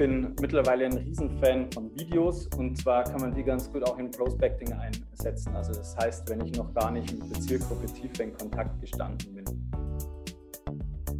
bin 0.00 0.34
mittlerweile 0.40 0.86
ein 0.86 0.96
Riesenfan 0.96 1.70
von 1.72 1.94
Videos 1.94 2.46
und 2.56 2.74
zwar 2.74 3.04
kann 3.04 3.20
man 3.20 3.34
die 3.34 3.44
ganz 3.44 3.70
gut 3.70 3.86
auch 3.86 3.98
in 3.98 4.10
Prospecting 4.10 4.72
einsetzen. 4.72 5.54
Also 5.54 5.74
das 5.74 5.94
heißt, 5.94 6.30
wenn 6.30 6.40
ich 6.40 6.56
noch 6.56 6.72
gar 6.72 6.90
nicht 6.90 7.12
mit 7.12 7.30
der 7.30 7.38
Zielgruppe 7.42 7.84
tiefer 7.84 8.24
in 8.24 8.32
Kontakt 8.32 8.80
gestanden 8.80 9.34
bin. 9.34 9.44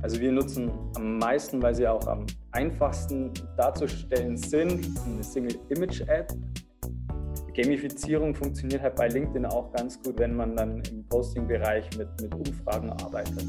Also 0.00 0.18
wir 0.18 0.32
nutzen 0.32 0.72
am 0.96 1.18
meisten, 1.18 1.60
weil 1.60 1.74
sie 1.74 1.86
auch 1.86 2.06
am 2.06 2.24
einfachsten 2.52 3.34
darzustellen 3.58 4.38
sind, 4.38 4.88
eine 5.06 5.22
Single 5.22 5.58
Image 5.68 6.00
Ad. 6.08 6.34
Gamifizierung 7.52 8.34
funktioniert 8.34 8.80
halt 8.80 8.96
bei 8.96 9.08
LinkedIn 9.08 9.44
auch 9.44 9.70
ganz 9.72 10.02
gut, 10.02 10.18
wenn 10.18 10.34
man 10.34 10.56
dann 10.56 10.82
im 10.90 11.04
Posting-Bereich 11.06 11.98
mit, 11.98 12.08
mit 12.22 12.34
Umfragen 12.34 12.88
arbeitet. 12.88 13.44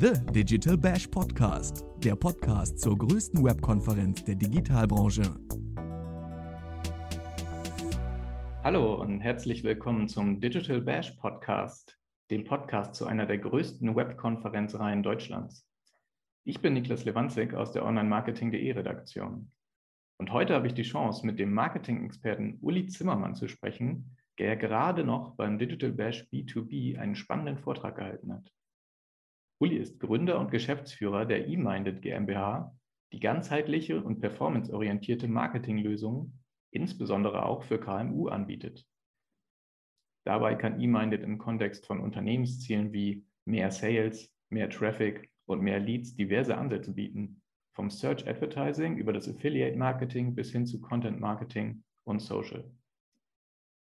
The 0.00 0.14
Digital 0.32 0.78
Bash 0.78 1.06
Podcast, 1.06 1.84
der 1.98 2.16
Podcast 2.16 2.80
zur 2.80 2.96
größten 2.96 3.44
Webkonferenz 3.44 4.24
der 4.24 4.36
Digitalbranche. 4.36 5.22
Hallo 8.64 8.94
und 8.94 9.20
herzlich 9.20 9.62
willkommen 9.64 10.08
zum 10.08 10.40
Digital 10.40 10.80
Bash 10.80 11.10
Podcast, 11.20 11.98
dem 12.30 12.44
Podcast 12.44 12.94
zu 12.94 13.06
einer 13.06 13.26
der 13.26 13.36
größten 13.36 13.94
Webkonferenzreihen 13.94 15.02
Deutschlands. 15.02 15.68
Ich 16.44 16.62
bin 16.62 16.72
Niklas 16.72 17.04
Lewandzig 17.04 17.52
aus 17.52 17.72
der 17.72 17.84
Online-Marketing.de 17.84 18.72
Redaktion. 18.72 19.52
Und 20.16 20.32
heute 20.32 20.54
habe 20.54 20.68
ich 20.68 20.74
die 20.74 20.84
Chance, 20.84 21.26
mit 21.26 21.38
dem 21.38 21.52
Marketing-Experten 21.52 22.56
Uli 22.62 22.86
Zimmermann 22.86 23.34
zu 23.34 23.46
sprechen, 23.46 24.16
der 24.38 24.56
gerade 24.56 25.04
noch 25.04 25.36
beim 25.36 25.58
Digital 25.58 25.92
Bash 25.92 26.26
B2B 26.32 26.98
einen 26.98 27.14
spannenden 27.14 27.58
Vortrag 27.58 27.96
gehalten 27.96 28.32
hat. 28.32 28.50
Uli 29.62 29.76
ist 29.76 30.00
Gründer 30.00 30.40
und 30.40 30.50
Geschäftsführer 30.50 31.24
der 31.24 31.46
eMinded 31.46 32.02
GmbH, 32.02 32.76
die 33.12 33.20
ganzheitliche 33.20 34.02
und 34.02 34.18
performanceorientierte 34.18 35.28
Marketinglösungen 35.28 36.42
insbesondere 36.72 37.46
auch 37.46 37.62
für 37.62 37.78
KMU 37.78 38.26
anbietet. 38.26 38.84
Dabei 40.26 40.56
kann 40.56 40.80
eMinded 40.80 41.22
im 41.22 41.38
Kontext 41.38 41.86
von 41.86 42.00
Unternehmenszielen 42.00 42.92
wie 42.92 43.24
mehr 43.44 43.70
Sales, 43.70 44.34
mehr 44.50 44.68
Traffic 44.68 45.30
und 45.46 45.60
mehr 45.60 45.78
Leads 45.78 46.16
diverse 46.16 46.58
Ansätze 46.58 46.92
bieten, 46.92 47.40
vom 47.76 47.88
Search 47.88 48.26
Advertising 48.26 48.96
über 48.96 49.12
das 49.12 49.28
Affiliate 49.28 49.76
Marketing 49.76 50.34
bis 50.34 50.50
hin 50.50 50.66
zu 50.66 50.80
Content 50.80 51.20
Marketing 51.20 51.84
und 52.02 52.18
Social. 52.18 52.68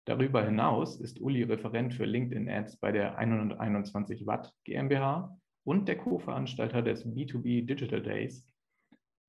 Darüber 0.06 0.46
hinaus 0.46 1.02
ist 1.02 1.20
Uli 1.20 1.42
Referent 1.42 1.96
für 1.96 2.06
LinkedIn 2.06 2.48
Ads 2.48 2.78
bei 2.78 2.92
der 2.92 3.18
121 3.18 4.28
Watt 4.28 4.54
GmbH 4.66 5.36
und 5.64 5.88
der 5.88 5.98
Co-Veranstalter 5.98 6.82
des 6.82 7.06
B2B 7.06 7.66
Digital 7.66 8.02
Days, 8.02 8.46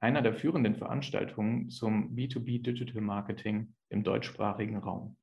einer 0.00 0.22
der 0.22 0.34
führenden 0.34 0.76
Veranstaltungen 0.76 1.70
zum 1.70 2.14
B2B 2.14 2.62
Digital 2.62 3.00
Marketing 3.00 3.74
im 3.88 4.04
deutschsprachigen 4.04 4.76
Raum. 4.76 5.16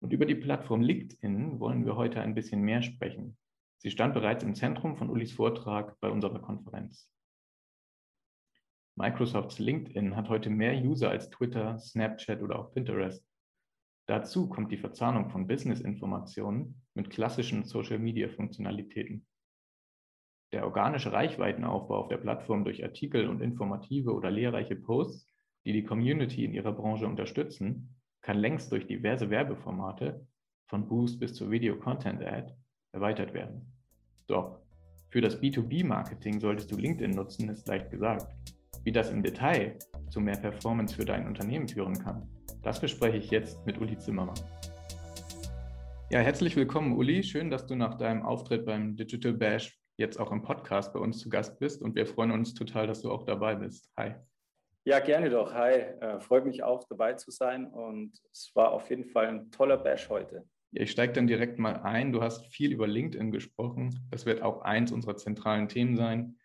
Und 0.00 0.12
über 0.12 0.26
die 0.26 0.34
Plattform 0.34 0.80
LinkedIn 0.80 1.60
wollen 1.60 1.84
wir 1.84 1.96
heute 1.96 2.20
ein 2.20 2.34
bisschen 2.34 2.62
mehr 2.62 2.82
sprechen. 2.82 3.36
Sie 3.78 3.90
stand 3.90 4.14
bereits 4.14 4.42
im 4.42 4.54
Zentrum 4.54 4.96
von 4.96 5.10
Ulis 5.10 5.32
Vortrag 5.32 5.98
bei 6.00 6.08
unserer 6.08 6.40
Konferenz. 6.40 7.08
Microsofts 8.96 9.58
LinkedIn 9.58 10.16
hat 10.16 10.28
heute 10.28 10.50
mehr 10.50 10.74
User 10.74 11.10
als 11.10 11.30
Twitter, 11.30 11.78
Snapchat 11.78 12.42
oder 12.42 12.58
auch 12.58 12.72
Pinterest. 12.72 13.26
Dazu 14.06 14.48
kommt 14.48 14.70
die 14.70 14.76
Verzahnung 14.76 15.30
von 15.30 15.46
Business-Informationen 15.46 16.82
mit 16.94 17.10
klassischen 17.10 17.64
Social-Media-Funktionalitäten. 17.64 19.26
Der 20.52 20.64
organische 20.66 21.12
Reichweitenaufbau 21.12 21.96
auf 21.96 22.08
der 22.08 22.18
Plattform 22.18 22.64
durch 22.64 22.84
Artikel 22.84 23.26
und 23.26 23.40
informative 23.40 24.12
oder 24.12 24.30
lehrreiche 24.30 24.76
Posts, 24.76 25.26
die 25.64 25.72
die 25.72 25.84
Community 25.84 26.44
in 26.44 26.52
ihrer 26.52 26.72
Branche 26.72 27.06
unterstützen, 27.06 27.96
kann 28.20 28.36
längst 28.36 28.70
durch 28.70 28.86
diverse 28.86 29.30
Werbeformate, 29.30 30.26
von 30.66 30.86
Boost 30.88 31.20
bis 31.20 31.34
zur 31.34 31.50
Video-Content-Ad, 31.50 32.54
erweitert 32.92 33.32
werden. 33.32 33.72
Doch 34.26 34.60
für 35.08 35.22
das 35.22 35.40
B2B-Marketing 35.40 36.38
solltest 36.38 36.70
du 36.70 36.76
LinkedIn 36.76 37.12
nutzen, 37.12 37.48
ist 37.48 37.66
leicht 37.68 37.90
gesagt. 37.90 38.26
Wie 38.84 38.92
das 38.92 39.10
im 39.10 39.22
Detail 39.22 39.78
zu 40.10 40.20
mehr 40.20 40.36
Performance 40.36 40.94
für 40.94 41.04
dein 41.04 41.26
Unternehmen 41.26 41.68
führen 41.68 41.98
kann, 41.98 42.28
das 42.62 42.80
bespreche 42.80 43.16
ich 43.16 43.30
jetzt 43.30 43.64
mit 43.66 43.80
Uli 43.80 43.98
Zimmermann. 43.98 44.38
Ja, 46.10 46.20
herzlich 46.20 46.56
willkommen, 46.56 46.96
Uli. 46.96 47.22
Schön, 47.22 47.50
dass 47.50 47.66
du 47.66 47.74
nach 47.74 47.96
deinem 47.96 48.22
Auftritt 48.22 48.66
beim 48.66 48.96
Digital 48.96 49.32
Bash 49.32 49.81
jetzt 50.02 50.20
auch 50.20 50.32
im 50.32 50.42
Podcast 50.42 50.92
bei 50.92 51.00
uns 51.00 51.18
zu 51.18 51.30
Gast 51.30 51.58
bist 51.58 51.80
und 51.80 51.94
wir 51.94 52.06
freuen 52.06 52.32
uns 52.32 52.52
total, 52.52 52.86
dass 52.86 53.00
du 53.00 53.10
auch 53.10 53.24
dabei 53.24 53.54
bist. 53.54 53.90
Hi. 53.96 54.14
Ja, 54.84 54.98
gerne 54.98 55.30
doch. 55.30 55.54
Hi, 55.54 55.74
äh, 55.74 56.20
freut 56.20 56.44
mich 56.44 56.64
auch 56.64 56.84
dabei 56.88 57.14
zu 57.14 57.30
sein 57.30 57.66
und 57.66 58.12
es 58.32 58.50
war 58.54 58.72
auf 58.72 58.90
jeden 58.90 59.04
Fall 59.06 59.28
ein 59.28 59.50
toller 59.52 59.78
Bash 59.78 60.10
heute. 60.10 60.44
Ja, 60.72 60.82
ich 60.82 60.90
steige 60.90 61.12
dann 61.12 61.26
direkt 61.26 61.58
mal 61.58 61.76
ein. 61.82 62.12
Du 62.12 62.20
hast 62.20 62.46
viel 62.46 62.72
über 62.72 62.86
LinkedIn 62.86 63.30
gesprochen. 63.30 64.08
Das 64.10 64.26
wird 64.26 64.42
auch 64.42 64.62
eins 64.62 64.90
unserer 64.90 65.16
zentralen 65.16 65.68
Themen 65.68 65.96
sein. 65.96 66.36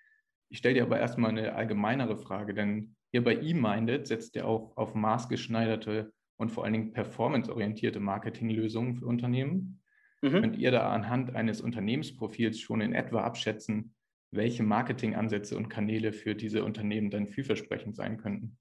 Ich 0.49 0.59
stelle 0.59 0.75
dir 0.75 0.83
aber 0.83 0.99
erstmal 0.99 1.31
eine 1.31 1.55
allgemeinere 1.55 2.17
Frage, 2.17 2.53
denn 2.53 2.95
ihr 3.11 3.23
bei 3.23 3.35
eMinded 3.35 4.05
setzt 4.07 4.35
ja 4.35 4.45
auch 4.45 4.77
auf 4.77 4.93
maßgeschneiderte 4.93 6.13
und 6.37 6.51
vor 6.51 6.63
allen 6.63 6.73
Dingen 6.73 6.93
performanceorientierte 6.93 7.99
Marketinglösungen 7.99 8.95
für 8.95 9.07
Unternehmen. 9.07 9.81
Mhm. 10.21 10.41
Könnt 10.41 10.57
ihr 10.57 10.71
da 10.71 10.89
anhand 10.89 11.35
eines 11.35 11.61
Unternehmensprofils 11.61 12.59
schon 12.59 12.81
in 12.81 12.93
etwa 12.93 13.21
abschätzen, 13.21 13.95
welche 14.31 14.63
Marketingansätze 14.63 15.55
und 15.55 15.69
Kanäle 15.69 16.11
für 16.11 16.35
diese 16.35 16.63
Unternehmen 16.63 17.09
dann 17.09 17.27
vielversprechend 17.27 17.95
sein 17.95 18.17
könnten? 18.17 18.57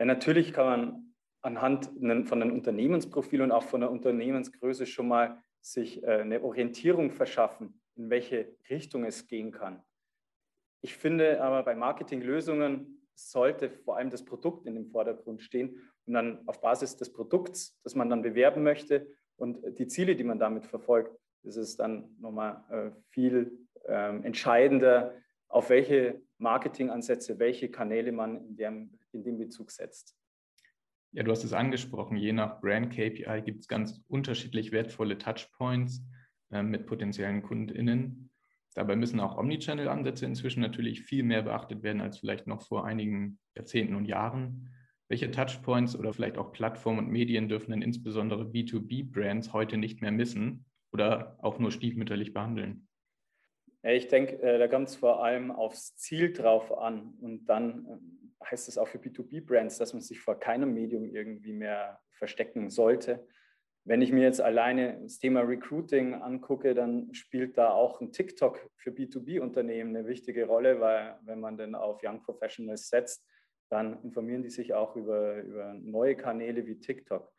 Ja, 0.00 0.06
natürlich 0.06 0.52
kann 0.52 0.66
man 0.66 1.14
anhand 1.42 1.86
von 2.28 2.42
einem 2.42 2.52
Unternehmensprofil 2.52 3.42
und 3.42 3.52
auch 3.52 3.62
von 3.62 3.80
der 3.80 3.90
Unternehmensgröße 3.90 4.86
schon 4.86 5.08
mal 5.08 5.42
sich 5.60 6.02
äh, 6.02 6.20
eine 6.20 6.42
Orientierung 6.42 7.10
verschaffen, 7.10 7.80
in 7.94 8.10
welche 8.10 8.56
Richtung 8.68 9.04
es 9.04 9.26
gehen 9.26 9.52
kann. 9.52 9.82
Ich 10.82 10.96
finde 10.96 11.42
aber 11.42 11.62
bei 11.62 11.74
Marketinglösungen 11.74 13.08
sollte 13.14 13.70
vor 13.70 13.96
allem 13.96 14.10
das 14.10 14.24
Produkt 14.24 14.66
in 14.66 14.74
dem 14.74 14.86
Vordergrund 14.86 15.42
stehen 15.42 15.90
und 16.04 16.14
dann 16.14 16.46
auf 16.46 16.60
Basis 16.60 16.96
des 16.96 17.12
Produkts, 17.12 17.78
das 17.82 17.94
man 17.94 18.10
dann 18.10 18.22
bewerben 18.22 18.62
möchte 18.62 19.08
und 19.36 19.78
die 19.78 19.86
Ziele, 19.86 20.16
die 20.16 20.24
man 20.24 20.38
damit 20.38 20.66
verfolgt, 20.66 21.16
ist 21.42 21.56
es 21.56 21.76
dann 21.76 22.16
nochmal 22.18 22.64
äh, 22.70 22.90
viel 23.10 23.66
ähm, 23.86 24.24
entscheidender, 24.24 25.14
auf 25.48 25.70
welche 25.70 26.20
Marketingansätze, 26.38 27.38
welche 27.38 27.70
Kanäle 27.70 28.12
man 28.12 28.36
in 28.48 28.56
dem, 28.56 28.98
in 29.12 29.22
dem 29.22 29.38
Bezug 29.38 29.70
setzt. 29.70 30.16
Ja, 31.12 31.22
du 31.22 31.30
hast 31.30 31.44
es 31.44 31.52
angesprochen, 31.52 32.16
je 32.16 32.32
nach 32.32 32.60
Brand 32.60 32.90
KPI 32.90 33.42
gibt 33.44 33.60
es 33.60 33.68
ganz 33.68 34.02
unterschiedlich 34.08 34.72
wertvolle 34.72 35.16
Touchpoints 35.18 36.02
äh, 36.50 36.62
mit 36.62 36.86
potenziellen 36.86 37.42
KundInnen. 37.42 38.30
Dabei 38.74 38.96
müssen 38.96 39.20
auch 39.20 39.38
Omnichannel-Ansätze 39.38 40.26
inzwischen 40.26 40.60
natürlich 40.60 41.02
viel 41.02 41.22
mehr 41.22 41.42
beachtet 41.42 41.82
werden 41.82 42.02
als 42.02 42.18
vielleicht 42.18 42.46
noch 42.46 42.60
vor 42.60 42.84
einigen 42.84 43.38
Jahrzehnten 43.54 43.94
und 43.94 44.04
Jahren. 44.04 44.68
Welche 45.08 45.30
Touchpoints 45.30 45.96
oder 45.96 46.12
vielleicht 46.12 46.36
auch 46.36 46.52
Plattformen 46.52 46.98
und 46.98 47.08
Medien 47.08 47.48
dürfen 47.48 47.70
denn 47.70 47.82
insbesondere 47.82 48.42
B2B-Brands 48.42 49.52
heute 49.52 49.76
nicht 49.76 50.02
mehr 50.02 50.10
missen 50.10 50.64
oder 50.92 51.38
auch 51.40 51.58
nur 51.58 51.70
stiefmütterlich 51.70 52.32
behandeln? 52.32 52.88
Ich 53.82 54.08
denke, 54.08 54.42
äh, 54.42 54.58
da 54.58 54.66
kommt 54.66 54.88
es 54.88 54.96
vor 54.96 55.22
allem 55.22 55.52
aufs 55.52 55.94
Ziel 55.94 56.32
drauf 56.32 56.76
an. 56.76 57.14
Und 57.20 57.46
dann 57.46 57.86
ähm, 57.88 58.34
heißt 58.44 58.68
es 58.68 58.78
auch 58.78 58.88
für 58.88 58.98
B2B-Brands, 58.98 59.78
dass 59.78 59.92
man 59.92 60.02
sich 60.02 60.20
vor 60.20 60.40
keinem 60.40 60.74
Medium 60.74 61.04
irgendwie 61.04 61.52
mehr 61.52 62.00
verstecken 62.10 62.68
sollte. 62.68 63.24
Wenn 63.84 64.02
ich 64.02 64.10
mir 64.10 64.24
jetzt 64.24 64.40
alleine 64.40 64.98
das 65.00 65.20
Thema 65.20 65.42
Recruiting 65.42 66.14
angucke, 66.14 66.74
dann 66.74 67.14
spielt 67.14 67.56
da 67.56 67.70
auch 67.70 68.00
ein 68.00 68.10
TikTok 68.10 68.68
für 68.74 68.90
B2B-Unternehmen 68.90 69.94
eine 69.94 70.08
wichtige 70.08 70.46
Rolle, 70.46 70.80
weil 70.80 71.16
wenn 71.22 71.38
man 71.38 71.56
dann 71.56 71.76
auf 71.76 72.00
Young 72.02 72.20
Professionals 72.24 72.88
setzt, 72.88 73.24
dann 73.68 74.02
informieren 74.02 74.42
die 74.42 74.50
sich 74.50 74.74
auch 74.74 74.96
über, 74.96 75.42
über 75.42 75.74
neue 75.74 76.16
Kanäle 76.16 76.66
wie 76.66 76.78
TikTok. 76.78 77.32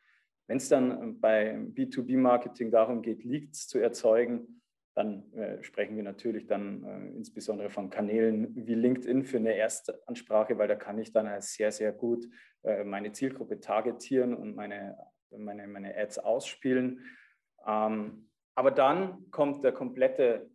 Wenn 0.48 0.58
es 0.58 0.70
dann 0.70 1.20
bei 1.20 1.56
B2B-Marketing 1.56 2.72
darum 2.72 3.02
geht, 3.02 3.24
Leads 3.24 3.68
zu 3.68 3.80
erzeugen, 3.80 4.62
dann 4.96 5.32
äh, 5.34 5.62
sprechen 5.62 5.96
wir 5.96 6.04
natürlich 6.04 6.48
dann 6.48 6.84
äh, 6.84 7.16
insbesondere 7.16 7.70
von 7.70 7.90
Kanälen 7.90 8.56
wie 8.56 8.74
LinkedIn 8.74 9.26
für 9.26 9.38
eine 9.38 9.56
Erstansprache, 9.56 10.58
weil 10.58 10.68
da 10.68 10.76
kann 10.76 10.98
ich 10.98 11.12
dann 11.12 11.30
sehr, 11.40 11.72
sehr 11.72 11.92
gut 11.92 12.28
äh, 12.64 12.84
meine 12.84 13.12
Zielgruppe 13.12 13.60
targetieren 13.60 14.34
und 14.34 14.56
meine, 14.56 14.98
meine, 15.30 15.68
meine 15.68 15.96
Ads 15.96 16.18
ausspielen. 16.20 17.06
Ähm, 17.68 18.30
aber 18.56 18.72
dann 18.72 19.30
kommt 19.30 19.64
der 19.64 19.72
komplette 19.72 20.50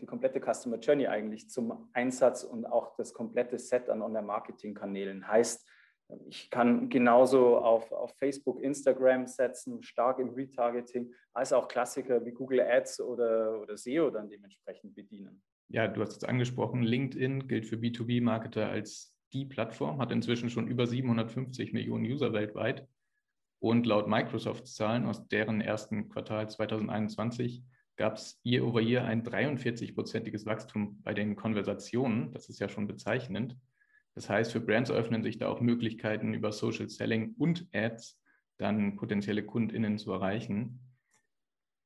die 0.00 0.06
komplette 0.06 0.40
Customer 0.40 0.78
Journey 0.78 1.06
eigentlich 1.06 1.48
zum 1.48 1.88
Einsatz 1.92 2.42
und 2.42 2.66
auch 2.66 2.96
das 2.96 3.12
komplette 3.12 3.58
Set 3.58 3.88
an 3.88 4.02
Online-Marketing-Kanälen. 4.02 5.28
Heißt, 5.28 5.64
ich 6.26 6.50
kann 6.50 6.88
genauso 6.88 7.58
auf, 7.58 7.90
auf 7.92 8.16
Facebook, 8.18 8.60
Instagram 8.62 9.26
setzen, 9.26 9.82
stark 9.82 10.18
im 10.18 10.30
Retargeting, 10.30 11.12
als 11.32 11.52
auch 11.52 11.68
Klassiker 11.68 12.24
wie 12.24 12.32
Google 12.32 12.60
Ads 12.60 13.00
oder, 13.00 13.60
oder 13.60 13.76
SEO 13.76 14.10
dann 14.10 14.28
dementsprechend 14.28 14.94
bedienen. 14.94 15.42
Ja, 15.68 15.88
du 15.88 16.02
hast 16.02 16.16
es 16.16 16.24
angesprochen, 16.24 16.82
LinkedIn 16.82 17.48
gilt 17.48 17.66
für 17.66 17.76
B2B-Marketer 17.76 18.68
als 18.68 19.16
die 19.32 19.46
Plattform, 19.46 20.00
hat 20.00 20.12
inzwischen 20.12 20.50
schon 20.50 20.68
über 20.68 20.86
750 20.86 21.72
Millionen 21.72 22.04
User 22.04 22.32
weltweit. 22.32 22.86
Und 23.60 23.86
laut 23.86 24.08
Microsofts 24.08 24.74
Zahlen 24.74 25.06
aus 25.06 25.26
deren 25.28 25.62
ersten 25.62 26.10
Quartal 26.10 26.50
2021 26.50 27.64
gab 27.96 28.16
es 28.16 28.40
year 28.44 28.64
over 28.64 28.80
year 28.80 29.04
ein 29.04 29.22
43-prozentiges 29.22 30.46
Wachstum 30.46 31.00
bei 31.02 31.14
den 31.14 31.36
Konversationen. 31.36 32.32
Das 32.32 32.48
ist 32.48 32.58
ja 32.60 32.68
schon 32.68 32.86
bezeichnend. 32.86 33.56
Das 34.14 34.28
heißt, 34.28 34.52
für 34.52 34.60
Brands 34.60 34.90
öffnen 34.90 35.22
sich 35.22 35.38
da 35.38 35.48
auch 35.48 35.60
Möglichkeiten 35.60 36.34
über 36.34 36.52
Social 36.52 36.88
Selling 36.88 37.34
und 37.36 37.68
Ads 37.72 38.20
dann 38.58 38.96
potenzielle 38.96 39.44
KundInnen 39.44 39.98
zu 39.98 40.12
erreichen. 40.12 40.80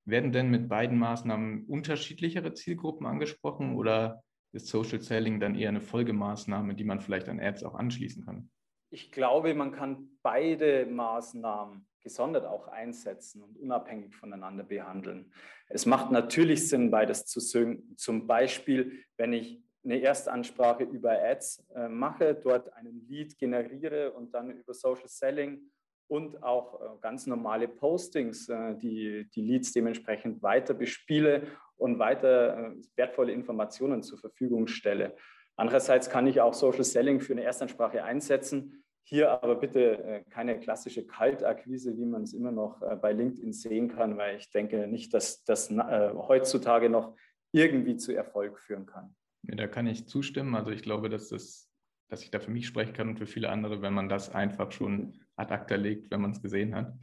Werden 0.05 0.33
denn 0.33 0.51
mit 0.51 0.69
beiden 0.69 0.99
Maßnahmen 0.99 1.65
unterschiedlichere 1.67 2.55
Zielgruppen 2.55 3.07
angesprochen 3.07 3.77
oder 3.77 4.23
ist 4.53 4.69
Social 4.69 5.01
Selling 5.01 5.41
dann 5.41 5.55
eher 5.55 5.69
eine 5.69 5.81
Folgemaßnahme, 5.81 6.75
die 6.75 6.85
man 6.85 7.01
vielleicht 7.01 7.29
an 7.29 7.41
Ads 7.41 7.65
auch 7.65 7.75
anschließen 7.75 8.25
kann? 8.25 8.51
Ich 8.90 9.12
glaube, 9.12 9.55
man 9.55 9.73
kann 9.73 10.19
beide 10.23 10.87
Maßnahmen 10.87 11.87
gesondert 12.00 12.46
auch 12.46 12.69
einsetzen 12.69 13.43
und 13.43 13.56
unabhängig 13.58 14.14
voneinander 14.14 14.64
behandeln. 14.64 15.31
Es 15.69 15.85
macht 15.85 16.11
natürlich 16.11 16.69
Sinn, 16.69 16.90
beides 16.90 17.26
zu 17.26 17.40
singen. 17.40 17.94
Zum 17.96 18.26
Beispiel, 18.26 19.05
wenn 19.17 19.32
ich 19.32 19.62
eine 19.85 20.00
Erstansprache 20.00 20.85
über 20.85 21.12
Ads 21.12 21.67
äh, 21.75 21.88
mache, 21.88 22.35
dort 22.35 22.73
einen 22.73 23.06
Lead 23.08 23.38
generiere 23.38 24.12
und 24.12 24.35
dann 24.35 24.50
über 24.50 24.75
Social 24.75 25.08
Selling 25.08 25.70
und 26.08 26.43
auch 26.43 26.81
äh, 26.81 26.87
ganz 27.00 27.26
normale 27.26 27.69
Postings, 27.69 28.49
äh, 28.49 28.75
die 28.76 29.29
die 29.35 29.43
Leads 29.43 29.73
dementsprechend 29.73 30.43
weiter 30.43 30.75
bespiele 30.75 31.46
und 31.76 31.99
weiter 31.99 32.73
äh, 32.73 32.76
wertvolle 32.96 33.32
Informationen 33.32 34.02
zur 34.02 34.19
Verfügung 34.19 34.67
stelle. 34.67 35.14
Andererseits 35.59 36.09
kann 36.09 36.27
ich 36.27 36.41
auch 36.41 36.55
Social 36.55 36.85
Selling 36.85 37.21
für 37.21 37.35
eine 37.35 37.43
Erstansprache 37.43 38.03
einsetzen. 38.05 38.83
Hier 39.03 39.31
aber 39.43 39.57
bitte 39.57 40.25
keine 40.31 40.59
klassische 40.61 41.07
Kaltakquise, 41.07 41.97
wie 41.99 42.07
man 42.07 42.23
es 42.23 42.33
immer 42.33 42.53
noch 42.53 42.81
bei 43.01 43.13
LinkedIn 43.13 43.53
sehen 43.53 43.89
kann, 43.89 44.17
weil 44.17 44.37
ich 44.37 44.51
denke 44.51 44.87
nicht, 44.87 45.13
dass 45.13 45.45
das 45.45 45.71
heutzutage 45.71 46.89
noch 46.89 47.17
irgendwie 47.53 47.97
zu 47.97 48.13
Erfolg 48.13 48.59
führen 48.59 48.87
kann. 48.87 49.15
Ja, 49.43 49.57
da 49.57 49.67
kann 49.67 49.87
ich 49.87 50.07
zustimmen. 50.07 50.55
Also 50.55 50.71
ich 50.71 50.83
glaube, 50.83 51.09
dass 51.09 51.29
das 51.29 51.69
dass 52.09 52.23
ich 52.23 52.31
da 52.31 52.41
für 52.41 52.51
mich 52.51 52.67
sprechen 52.67 52.95
kann 52.95 53.09
und 53.09 53.19
für 53.19 53.27
viele 53.27 53.51
andere, 53.51 53.83
wenn 53.83 53.93
man 53.93 54.09
das 54.09 54.35
einfach 54.35 54.73
schon 54.73 55.21
ad 55.37 55.53
acta 55.53 55.75
legt, 55.77 56.11
wenn 56.11 56.21
man 56.23 56.33
es 56.33 56.43
gesehen 56.43 56.75
hat. 56.75 56.95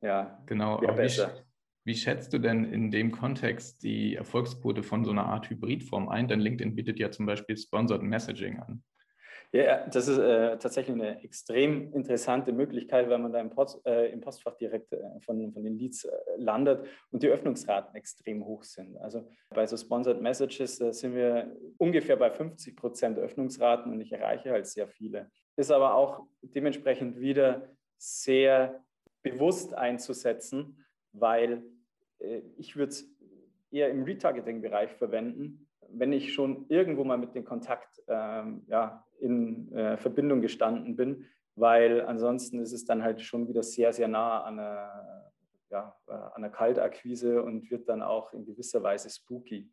Ja, 0.00 0.42
genau. 0.46 0.82
Ja, 0.82 0.92
besser. 0.92 1.32
Wie, 1.34 1.51
wie, 1.84 1.94
schätzt 1.94 2.32
du 2.32 2.38
denn 2.38 2.64
in 2.64 2.90
dem 2.90 3.10
Kontext 3.12 3.82
die 3.82 4.14
Erfolgsquote 4.14 4.82
von 4.82 5.04
so 5.04 5.10
einer 5.10 5.26
Art 5.26 5.50
Hybridform 5.50 6.08
ein? 6.08 6.28
Denn 6.28 6.40
LinkedIn 6.40 6.74
bietet 6.74 6.98
ja 6.98 7.10
zum 7.10 7.26
Beispiel 7.26 7.56
Sponsored 7.56 8.02
Messaging 8.02 8.60
an. 8.60 8.82
Ja, 9.54 9.86
das 9.86 10.08
ist 10.08 10.16
äh, 10.16 10.56
tatsächlich 10.56 10.96
eine 10.96 11.22
extrem 11.22 11.92
interessante 11.92 12.52
Möglichkeit, 12.52 13.10
weil 13.10 13.18
man 13.18 13.32
da 13.32 13.40
im, 13.40 13.50
Post, 13.50 13.84
äh, 13.84 14.10
im 14.10 14.22
Postfach 14.22 14.56
direkt 14.56 14.94
äh, 14.94 15.02
von, 15.20 15.52
von 15.52 15.62
den 15.62 15.76
Leads 15.76 16.04
äh, 16.04 16.10
landet 16.38 16.86
und 17.10 17.22
die 17.22 17.28
Öffnungsraten 17.28 17.94
extrem 17.94 18.46
hoch 18.46 18.62
sind. 18.62 18.96
Also 18.96 19.28
bei 19.50 19.66
so 19.66 19.76
Sponsored 19.76 20.22
Messages 20.22 20.76
sind 20.76 21.14
wir 21.14 21.54
ungefähr 21.76 22.16
bei 22.16 22.30
50 22.30 22.74
Prozent 22.74 23.18
Öffnungsraten 23.18 23.92
und 23.92 24.00
ich 24.00 24.10
erreiche 24.12 24.52
halt 24.52 24.66
sehr 24.66 24.88
viele. 24.88 25.30
Ist 25.56 25.70
aber 25.70 25.96
auch 25.96 26.26
dementsprechend 26.40 27.20
wieder 27.20 27.68
sehr 27.98 28.82
bewusst 29.22 29.74
einzusetzen, 29.74 30.82
weil 31.12 31.62
äh, 32.18 32.42
ich 32.56 32.76
würde 32.76 32.90
es 32.90 33.08
eher 33.70 33.90
im 33.90 34.04
Retargeting-Bereich 34.04 34.92
verwenden, 34.92 35.68
wenn 35.88 36.12
ich 36.12 36.32
schon 36.32 36.66
irgendwo 36.68 37.04
mal 37.04 37.18
mit 37.18 37.34
dem 37.34 37.44
Kontakt 37.44 38.02
ähm, 38.08 38.64
ja, 38.68 39.04
in 39.20 39.72
äh, 39.72 39.96
Verbindung 39.96 40.40
gestanden 40.40 40.96
bin, 40.96 41.26
weil 41.54 42.02
ansonsten 42.02 42.60
ist 42.60 42.72
es 42.72 42.84
dann 42.84 43.02
halt 43.02 43.20
schon 43.20 43.48
wieder 43.48 43.62
sehr, 43.62 43.92
sehr 43.92 44.08
nah 44.08 44.42
an 44.42 44.58
einer, 44.58 45.32
ja, 45.70 45.96
äh, 46.08 46.12
an 46.12 46.32
einer 46.36 46.50
Kaltakquise 46.50 47.42
und 47.42 47.70
wird 47.70 47.88
dann 47.88 48.02
auch 48.02 48.32
in 48.32 48.44
gewisser 48.44 48.82
Weise 48.82 49.10
spooky. 49.10 49.70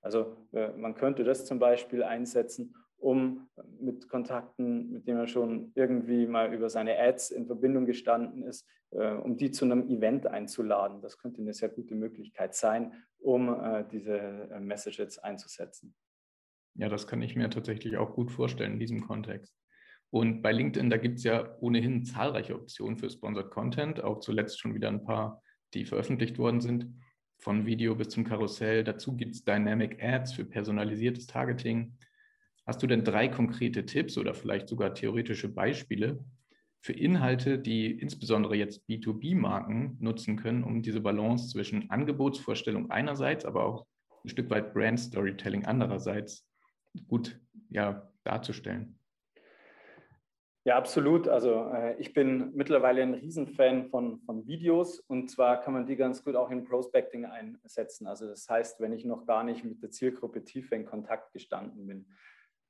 Also 0.00 0.36
äh, 0.52 0.68
man 0.68 0.94
könnte 0.94 1.24
das 1.24 1.46
zum 1.46 1.58
Beispiel 1.58 2.02
einsetzen, 2.02 2.74
um 2.98 3.48
mit 3.80 4.08
Kontakten, 4.08 4.90
mit 4.90 5.06
denen 5.06 5.18
man 5.18 5.28
schon 5.28 5.72
irgendwie 5.74 6.26
mal 6.26 6.52
über 6.52 6.70
seine 6.70 6.98
Ads 6.98 7.30
in 7.30 7.46
Verbindung 7.46 7.86
gestanden 7.86 8.42
ist, 8.42 8.66
äh, 8.90 9.12
um 9.12 9.36
die 9.36 9.50
zu 9.50 9.64
einem 9.64 9.88
Event 9.88 10.26
einzuladen. 10.26 11.02
Das 11.02 11.18
könnte 11.18 11.40
eine 11.40 11.52
sehr 11.52 11.68
gute 11.68 11.94
Möglichkeit 11.94 12.54
sein, 12.54 12.92
um 13.18 13.48
äh, 13.48 13.84
diese 13.90 14.16
äh, 14.18 14.60
Messages 14.60 15.18
einzusetzen. 15.18 15.94
Ja, 16.74 16.88
das 16.88 17.06
kann 17.06 17.22
ich 17.22 17.36
mir 17.36 17.48
tatsächlich 17.50 17.96
auch 17.96 18.14
gut 18.14 18.30
vorstellen 18.30 18.74
in 18.74 18.80
diesem 18.80 19.06
Kontext. 19.06 19.54
Und 20.10 20.42
bei 20.42 20.52
LinkedIn, 20.52 20.90
da 20.90 20.98
gibt 20.98 21.18
es 21.18 21.24
ja 21.24 21.56
ohnehin 21.60 22.04
zahlreiche 22.04 22.54
Optionen 22.54 22.96
für 22.96 23.10
Sponsored 23.10 23.50
Content, 23.50 24.02
auch 24.02 24.20
zuletzt 24.20 24.60
schon 24.60 24.74
wieder 24.74 24.88
ein 24.88 25.04
paar, 25.04 25.42
die 25.74 25.84
veröffentlicht 25.84 26.38
worden 26.38 26.60
sind, 26.60 26.94
von 27.38 27.66
Video 27.66 27.94
bis 27.94 28.08
zum 28.08 28.24
Karussell. 28.24 28.84
Dazu 28.84 29.16
gibt 29.16 29.34
es 29.34 29.44
Dynamic 29.44 30.02
Ads 30.02 30.34
für 30.34 30.44
personalisiertes 30.44 31.26
Targeting. 31.26 31.96
Hast 32.66 32.82
du 32.82 32.88
denn 32.88 33.04
drei 33.04 33.28
konkrete 33.28 33.86
Tipps 33.86 34.18
oder 34.18 34.34
vielleicht 34.34 34.68
sogar 34.68 34.92
theoretische 34.92 35.48
Beispiele 35.48 36.24
für 36.80 36.92
Inhalte, 36.92 37.58
die 37.58 37.92
insbesondere 37.92 38.56
jetzt 38.56 38.88
B2B-Marken 38.88 39.96
nutzen 40.00 40.36
können, 40.36 40.64
um 40.64 40.82
diese 40.82 41.00
Balance 41.00 41.48
zwischen 41.48 41.90
Angebotsvorstellung 41.90 42.90
einerseits, 42.90 43.44
aber 43.44 43.64
auch 43.64 43.86
ein 44.24 44.28
Stück 44.28 44.50
weit 44.50 44.74
Brand 44.74 44.98
Storytelling 44.98 45.64
andererseits 45.64 46.44
gut 47.06 47.40
ja, 47.70 48.10
darzustellen. 48.24 48.98
Ja, 50.64 50.76
absolut. 50.76 51.28
Also 51.28 51.70
äh, 51.72 51.94
ich 52.00 52.12
bin 52.12 52.52
mittlerweile 52.54 53.02
ein 53.02 53.14
Riesenfan 53.14 53.88
von, 53.88 54.18
von 54.22 54.48
Videos 54.48 54.98
und 54.98 55.30
zwar 55.30 55.60
kann 55.60 55.74
man 55.74 55.86
die 55.86 55.94
ganz 55.94 56.24
gut 56.24 56.34
auch 56.34 56.50
in 56.50 56.64
Prospecting 56.64 57.24
einsetzen. 57.24 58.08
Also 58.08 58.26
das 58.26 58.48
heißt, 58.48 58.80
wenn 58.80 58.92
ich 58.92 59.04
noch 59.04 59.26
gar 59.26 59.44
nicht 59.44 59.64
mit 59.64 59.80
der 59.80 59.92
Zielgruppe 59.92 60.42
tiefer 60.42 60.74
in 60.74 60.84
Kontakt 60.84 61.32
gestanden 61.32 61.86
bin. 61.86 62.06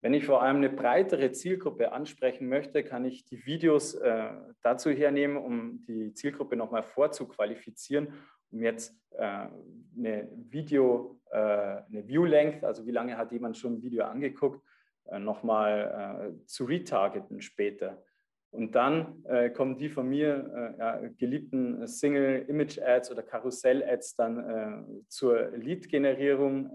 Wenn 0.02 0.14
ich 0.14 0.26
vor 0.26 0.42
allem 0.42 0.56
eine 0.56 0.68
breitere 0.68 1.32
Zielgruppe 1.32 1.92
ansprechen 1.92 2.48
möchte, 2.48 2.84
kann 2.84 3.04
ich 3.04 3.24
die 3.24 3.44
Videos 3.46 3.94
äh, 3.94 4.30
dazu 4.62 4.90
hernehmen, 4.90 5.36
um 5.36 5.82
die 5.86 6.12
Zielgruppe 6.12 6.56
nochmal 6.56 6.82
vorzuqualifizieren, 6.82 8.12
um 8.50 8.60
jetzt 8.62 8.94
äh, 9.12 9.48
eine 9.96 10.28
Video, 10.50 11.18
äh, 11.30 11.36
eine 11.36 12.06
View-Length, 12.06 12.62
also 12.64 12.86
wie 12.86 12.92
lange 12.92 13.16
hat 13.16 13.32
jemand 13.32 13.56
schon 13.56 13.74
ein 13.74 13.82
Video 13.82 14.04
angeguckt, 14.04 14.60
äh, 15.06 15.18
nochmal 15.18 16.34
äh, 16.40 16.46
zu 16.46 16.64
retargeten 16.64 17.40
später. 17.40 18.02
Und 18.50 18.74
dann 18.74 19.24
äh, 19.24 19.50
kommen 19.50 19.76
die 19.76 19.88
von 19.88 20.08
mir 20.08 20.74
ja, 20.78 21.00
geliebten 21.18 21.86
Single-Image-Ads 21.86 23.10
oder 23.10 23.22
Karussell-Ads 23.22 24.16
dann 24.16 25.04
zur 25.08 25.50
Lead-Generierung 25.50 26.70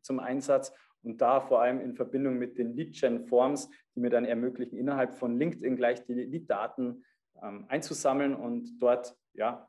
zum 0.00 0.18
Einsatz 0.18 0.72
und 1.06 1.20
da 1.20 1.40
vor 1.40 1.62
allem 1.62 1.80
in 1.80 1.94
Verbindung 1.94 2.36
mit 2.36 2.58
den 2.58 2.74
Lead-Gen-Forms, 2.74 3.70
die 3.94 4.00
mir 4.00 4.10
dann 4.10 4.24
ermöglichen, 4.24 4.76
innerhalb 4.76 5.14
von 5.14 5.38
LinkedIn 5.38 5.76
gleich 5.76 6.04
die 6.04 6.14
Lead-Daten 6.14 7.04
ähm, 7.42 7.64
einzusammeln 7.68 8.34
und 8.34 8.78
dort 8.80 9.16
ja, 9.32 9.68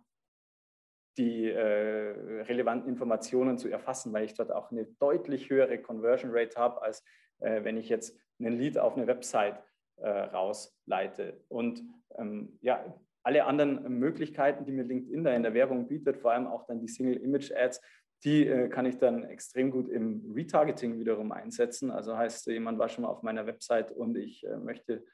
die 1.18 1.46
äh, 1.46 2.42
relevanten 2.44 2.90
Informationen 2.90 3.58
zu 3.58 3.70
erfassen, 3.70 4.14
weil 4.14 4.26
ich 4.26 4.34
dort 4.34 4.52
auch 4.52 4.72
eine 4.72 4.86
deutlich 5.00 5.50
höhere 5.50 5.80
Conversion 5.80 6.32
Rate 6.34 6.60
habe, 6.60 6.82
als 6.82 7.04
äh, 7.40 7.64
wenn 7.64 7.78
ich 7.78 7.88
jetzt 7.90 8.20
einen 8.40 8.58
Lead 8.58 8.78
auf 8.78 8.98
eine 8.98 9.08
Website 9.08 9.62
äh, 9.98 10.10
rausleite. 10.10 11.44
Und 11.50 11.84
ähm, 12.18 12.58
ja, 12.62 12.84
alle 13.24 13.46
anderen 13.46 14.00
Möglichkeiten, 14.00 14.66
die 14.66 14.72
mir 14.72 14.84
LinkedIn 14.84 15.24
da 15.24 15.34
in 15.34 15.44
der 15.44 15.54
Werbung 15.54 15.88
bietet, 15.88 16.18
vor 16.18 16.32
allem 16.32 16.48
auch 16.48 16.66
dann 16.66 16.80
die 16.80 16.88
Single 16.88 17.18
Image 17.18 17.52
Ads, 17.52 17.82
die 18.24 18.48
äh, 18.48 18.70
kann 18.70 18.86
ich 18.86 18.98
dann 18.98 19.24
extrem 19.24 19.72
gut 19.72 19.90
im 19.90 20.32
Retargeting 20.34 21.00
wiederum 21.00 21.32
einsetzen. 21.32 21.92
Also 21.92 22.18
heißt, 22.18 22.48
jemand 22.48 22.80
war 22.80 22.90
schon 22.90 23.04
mal 23.04 23.10
auf 23.10 23.24
meiner 23.24 23.46
Website 23.46 23.92
und 23.92 24.18
ich 24.18 24.46
äh, 24.46 24.58
möchte 24.58 25.06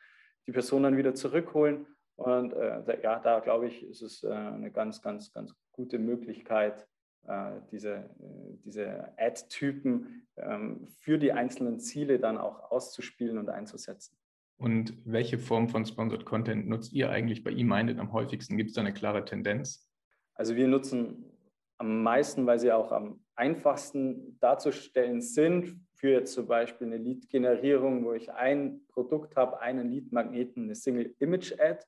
die 0.48 0.51
Person 0.51 0.83
dann 0.83 0.98
wieder 0.98 1.13
zurückholen. 1.13 1.88
Und 2.15 2.53
äh, 2.53 2.83
da, 2.86 2.98
ja, 3.01 3.19
da 3.19 3.39
glaube 3.39 3.67
ich, 3.67 3.83
ist 3.83 4.01
es 4.01 4.24
äh, 4.24 4.29
eine 4.29 4.72
ganz, 4.72 5.01
ganz, 5.01 5.33
ganz 5.33 5.53
gute 5.72 6.00
Möglichkeit, 6.00 6.88
äh, 7.27 7.60
diese, 7.72 7.95
äh, 7.95 8.57
diese 8.63 9.17
Ad-Typen 9.17 10.27
ähm, 10.38 10.88
für 11.00 11.17
die 11.17 11.31
einzelnen 11.31 11.79
Ziele 11.79 12.19
dann 12.19 12.38
auch 12.38 12.72
auszuspielen 12.72 13.38
und 13.38 13.50
einzusetzen. 13.50 14.15
Und 14.57 14.93
welche 15.05 15.39
Form 15.39 15.67
von 15.67 15.86
Sponsored 15.86 16.25
Content 16.25 16.67
nutzt 16.69 16.93
ihr 16.93 17.10
eigentlich 17.10 17.43
bei 17.43 17.51
eMinded 17.51 18.00
am 18.00 18.13
häufigsten? 18.13 18.57
Gibt 18.57 18.69
es 18.69 18.75
da 18.75 18.81
eine 18.81 18.93
klare 18.93 19.25
Tendenz? 19.25 19.89
Also 20.36 20.55
wir 20.55 20.67
nutzen 20.67 21.33
am 21.77 22.03
meisten, 22.03 22.46
weil 22.46 22.60
sie 22.60 22.72
auch 22.72 22.92
am 22.92 23.24
einfachsten 23.36 24.39
darzustellen 24.39 25.22
sind. 25.22 25.80
Für 25.96 26.25
zum 26.25 26.48
Beispiel 26.48 26.88
eine 26.88 26.98
Lead-Generierung, 26.98 28.03
wo 28.03 28.13
ich 28.13 28.32
ein 28.32 28.86
Produkt 28.88 29.36
habe, 29.36 29.60
einen 29.62 29.89
Lead-Magneten, 29.89 30.63
eine 30.63 30.75
Single-Image-Ad. 30.75 31.86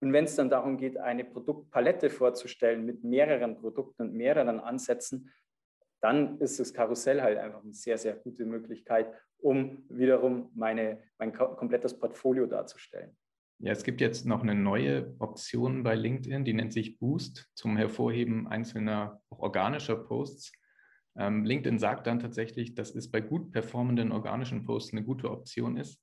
Und 0.00 0.12
wenn 0.12 0.24
es 0.24 0.36
dann 0.36 0.50
darum 0.50 0.76
geht, 0.76 0.96
eine 0.96 1.24
Produktpalette 1.24 2.10
vorzustellen 2.10 2.84
mit 2.84 3.04
mehreren 3.04 3.56
Produkten 3.56 4.02
und 4.02 4.14
mehreren 4.14 4.60
Ansätzen, 4.60 5.30
dann 6.00 6.38
ist 6.38 6.60
das 6.60 6.74
Karussell 6.74 7.22
halt 7.22 7.38
einfach 7.38 7.62
eine 7.62 7.72
sehr, 7.72 7.96
sehr 7.96 8.14
gute 8.14 8.44
Möglichkeit, 8.44 9.10
um 9.38 9.84
wiederum 9.88 10.50
meine, 10.54 11.02
mein 11.18 11.32
komplettes 11.32 11.98
Portfolio 11.98 12.46
darzustellen. 12.46 13.16
Ja, 13.64 13.72
es 13.72 13.82
gibt 13.82 14.02
jetzt 14.02 14.26
noch 14.26 14.42
eine 14.42 14.54
neue 14.54 15.16
Option 15.20 15.84
bei 15.84 15.94
LinkedIn, 15.94 16.44
die 16.44 16.52
nennt 16.52 16.74
sich 16.74 16.98
Boost 16.98 17.48
zum 17.54 17.78
Hervorheben 17.78 18.46
einzelner 18.46 19.22
organischer 19.30 19.96
Posts. 19.96 20.52
Ähm, 21.16 21.46
LinkedIn 21.46 21.78
sagt 21.78 22.06
dann 22.06 22.18
tatsächlich, 22.18 22.74
dass 22.74 22.94
es 22.94 23.10
bei 23.10 23.22
gut 23.22 23.52
performenden 23.52 24.12
organischen 24.12 24.66
Posts 24.66 24.92
eine 24.92 25.02
gute 25.02 25.30
Option 25.30 25.78
ist. 25.78 25.98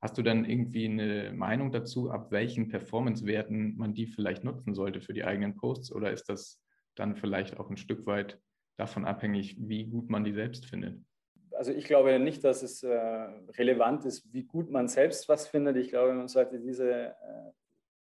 Hast 0.00 0.16
du 0.18 0.22
dann 0.22 0.44
irgendwie 0.44 0.84
eine 0.84 1.32
Meinung 1.32 1.72
dazu, 1.72 2.12
ab 2.12 2.30
welchen 2.30 2.68
Performance-Werten 2.68 3.76
man 3.76 3.92
die 3.92 4.06
vielleicht 4.06 4.44
nutzen 4.44 4.72
sollte 4.72 5.00
für 5.00 5.14
die 5.14 5.24
eigenen 5.24 5.56
Posts? 5.56 5.90
Oder 5.90 6.12
ist 6.12 6.28
das 6.28 6.62
dann 6.94 7.16
vielleicht 7.16 7.56
auch 7.58 7.70
ein 7.70 7.76
Stück 7.76 8.06
weit 8.06 8.40
davon 8.76 9.04
abhängig, 9.04 9.56
wie 9.58 9.86
gut 9.86 10.10
man 10.10 10.22
die 10.22 10.32
selbst 10.32 10.66
findet? 10.66 11.02
Also 11.56 11.72
ich 11.72 11.84
glaube 11.84 12.18
nicht, 12.18 12.44
dass 12.44 12.62
es 12.62 12.82
äh, 12.82 12.96
relevant 12.96 14.04
ist, 14.04 14.32
wie 14.32 14.44
gut 14.44 14.70
man 14.70 14.88
selbst 14.88 15.28
was 15.28 15.48
findet. 15.48 15.76
Ich 15.76 15.88
glaube, 15.88 16.12
man 16.12 16.28
sollte 16.28 16.58
diese 16.58 16.90
äh, 16.90 17.14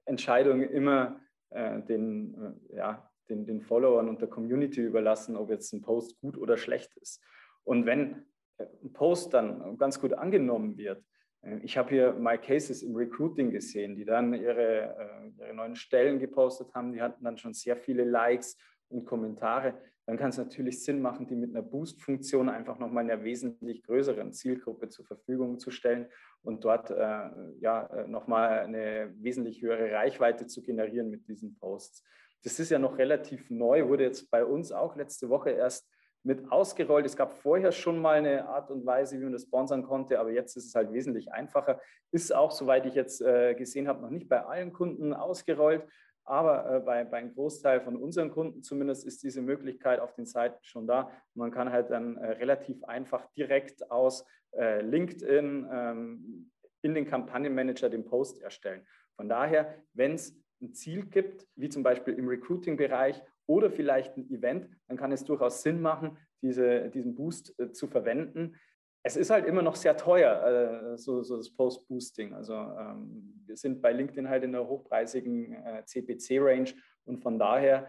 Entscheidung 0.05 0.63
immer 0.63 1.21
äh, 1.51 1.81
den, 1.83 2.59
äh, 2.71 2.77
ja, 2.77 3.11
den, 3.29 3.47
den 3.47 3.61
Followern 3.61 4.09
und 4.09 4.21
der 4.21 4.29
Community 4.29 4.81
überlassen, 4.81 5.37
ob 5.37 5.51
jetzt 5.51 5.73
ein 5.73 5.83
Post 5.83 6.19
gut 6.21 6.37
oder 6.37 6.57
schlecht 6.57 6.97
ist. 6.97 7.23
Und 7.65 7.87
wenn 7.87 8.25
äh, 8.59 8.67
ein 8.83 8.93
Post 8.93 9.35
dann 9.35 9.77
ganz 9.79 10.01
gut 10.01 10.13
angenommen 10.13 10.77
wird, 10.77 11.05
äh, 11.43 11.59
ich 11.63 11.77
habe 11.77 11.91
hier 11.91 12.13
My 12.13 12.39
Cases 12.39 12.83
im 12.83 12.95
Recruiting 12.95 13.51
gesehen, 13.51 13.97
die 13.97 14.05
dann 14.05 14.35
ihre, 14.35 15.33
ihre 15.39 15.55
neuen 15.55 15.77
Stellen 15.77 16.19
gepostet 16.19 16.75
haben. 16.75 16.93
Die 16.93 17.03
hatten 17.03 17.25
dann 17.25 17.37
schon 17.37 17.55
sehr 17.55 17.77
viele 17.77 18.05
Likes 18.05 18.57
und 18.89 19.05
Kommentare. 19.05 19.75
Dann 20.11 20.19
kann 20.19 20.31
es 20.31 20.39
natürlich 20.39 20.83
Sinn 20.83 21.01
machen, 21.01 21.29
die 21.29 21.37
mit 21.37 21.55
einer 21.55 21.63
Boost-Funktion 21.63 22.49
einfach 22.49 22.81
nochmal 22.81 23.05
einer 23.05 23.23
wesentlich 23.23 23.85
größeren 23.85 24.33
Zielgruppe 24.33 24.89
zur 24.89 25.05
Verfügung 25.05 25.61
zu 25.61 25.71
stellen 25.71 26.09
und 26.43 26.65
dort 26.65 26.91
äh, 26.91 27.31
ja, 27.61 27.87
äh, 27.87 28.09
nochmal 28.09 28.59
eine 28.59 29.15
wesentlich 29.21 29.63
höhere 29.63 29.93
Reichweite 29.93 30.49
zu 30.49 30.63
generieren 30.63 31.11
mit 31.11 31.29
diesen 31.29 31.55
Posts. 31.55 32.03
Das 32.43 32.59
ist 32.59 32.71
ja 32.71 32.81
noch 32.81 32.99
relativ 32.99 33.51
neu, 33.51 33.87
wurde 33.87 34.03
jetzt 34.03 34.33
bei 34.33 34.45
uns 34.45 34.73
auch 34.73 34.97
letzte 34.97 35.29
Woche 35.29 35.51
erst 35.51 35.89
mit 36.25 36.51
ausgerollt. 36.51 37.07
Es 37.07 37.17
gab 37.17 37.33
vorher 37.33 37.71
schon 37.71 38.01
mal 38.01 38.19
eine 38.19 38.49
Art 38.49 38.73
und 38.73 38.85
Weise, 38.85 39.17
wie 39.17 39.23
man 39.23 39.33
das 39.33 39.45
sponsern 39.45 39.85
konnte, 39.85 40.19
aber 40.19 40.33
jetzt 40.33 40.57
ist 40.57 40.67
es 40.67 40.75
halt 40.75 40.93
wesentlich 40.93 41.31
einfacher. 41.31 41.81
Ist 42.11 42.35
auch, 42.35 42.51
soweit 42.51 42.85
ich 42.85 42.95
jetzt 42.95 43.23
äh, 43.23 43.55
gesehen 43.55 43.87
habe, 43.87 44.03
noch 44.03 44.11
nicht 44.11 44.29
bei 44.29 44.45
allen 44.45 44.73
Kunden 44.73 45.15
ausgerollt, 45.15 45.85
aber 46.31 46.77
äh, 46.77 46.81
bei, 46.81 47.05
bei 47.05 47.19
einem 47.19 47.35
Großteil 47.35 47.81
von 47.81 47.97
unseren 47.97 48.31
Kunden 48.31 48.63
zumindest 48.63 49.05
ist 49.05 49.23
diese 49.23 49.43
Möglichkeit 49.43 49.99
auf 49.99 50.15
den 50.15 50.27
Seiten 50.27 50.59
schon 50.63 50.87
da. 50.87 51.11
Man 51.35 51.51
kann 51.51 51.73
halt 51.73 51.91
dann 51.91 52.17
äh, 52.17 52.33
relativ 52.33 52.85
einfach 52.85 53.27
direkt 53.33 53.91
aus 53.91 54.25
äh, 54.53 54.81
LinkedIn 54.81 55.69
ähm, 55.73 56.51
in 56.83 56.95
den 56.95 57.07
Kampagnenmanager 57.07 57.91
den 57.91 58.05
Post 58.05 58.41
erstellen. 58.41 58.87
Von 59.17 59.29
daher, 59.29 59.75
wenn 59.93 60.15
es 60.15 60.41
ein 60.63 60.73
Ziel 60.73 61.07
gibt, 61.07 61.47
wie 61.57 61.69
zum 61.69 61.83
Beispiel 61.83 62.15
im 62.15 62.29
Recruiting-Bereich 62.29 63.23
oder 63.47 63.71
vielleicht 63.71 64.17
ein 64.17 64.31
Event, 64.31 64.69
dann 64.87 64.97
kann 64.97 65.13
es 65.13 65.25
durchaus 65.25 65.63
Sinn 65.63 65.81
machen, 65.81 66.17
diese, 66.43 66.91
diesen 66.91 67.15
Boost 67.15 67.59
äh, 67.59 67.73
zu 67.73 67.89
verwenden. 67.89 68.55
Es 69.03 69.17
ist 69.17 69.31
halt 69.31 69.47
immer 69.47 69.63
noch 69.63 69.77
sehr 69.77 69.97
teuer, 69.97 70.93
äh, 70.93 70.99
so, 70.99 71.23
so, 71.23 71.37
das 71.37 71.51
Post-Boosting. 71.51 72.35
Also 72.35 72.55
ähm, 72.55 73.43
wir 73.47 73.57
sind 73.57 73.81
bei 73.81 73.93
LinkedIn 73.93 74.29
halt 74.29 74.45
in 74.45 74.53
der 74.53 74.67
hochpreisigen 74.67 75.55
äh, 75.55 75.85
CPC-Range 75.85 76.73
und 77.05 77.23
von 77.23 77.39
daher 77.39 77.89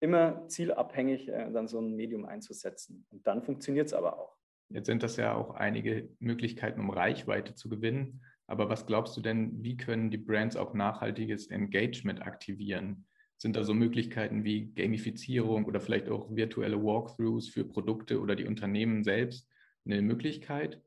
immer 0.00 0.46
zielabhängig 0.48 1.28
äh, 1.28 1.50
dann 1.50 1.68
so 1.68 1.80
ein 1.80 1.94
Medium 1.94 2.24
einzusetzen. 2.24 3.06
Und 3.10 3.26
dann 3.26 3.42
funktioniert 3.42 3.86
es 3.86 3.94
aber 3.94 4.18
auch. 4.18 4.36
Jetzt 4.68 4.86
sind 4.86 5.02
das 5.02 5.16
ja 5.16 5.34
auch 5.34 5.54
einige 5.54 6.08
Möglichkeiten, 6.18 6.80
um 6.80 6.90
Reichweite 6.90 7.54
zu 7.54 7.68
gewinnen. 7.68 8.22
Aber 8.46 8.68
was 8.68 8.86
glaubst 8.86 9.16
du 9.16 9.20
denn, 9.20 9.62
wie 9.62 9.76
können 9.76 10.10
die 10.10 10.18
Brands 10.18 10.56
auch 10.56 10.74
nachhaltiges 10.74 11.48
Engagement 11.48 12.22
aktivieren? 12.22 13.06
Sind 13.38 13.56
da 13.56 13.64
so 13.64 13.74
Möglichkeiten 13.74 14.44
wie 14.44 14.72
Gamifizierung 14.72 15.64
oder 15.66 15.80
vielleicht 15.80 16.08
auch 16.08 16.34
virtuelle 16.34 16.82
Walkthroughs 16.82 17.48
für 17.48 17.64
Produkte 17.64 18.20
oder 18.20 18.34
die 18.34 18.46
Unternehmen 18.46 19.04
selbst 19.04 19.48
eine 19.84 20.02
Möglichkeit? 20.02 20.80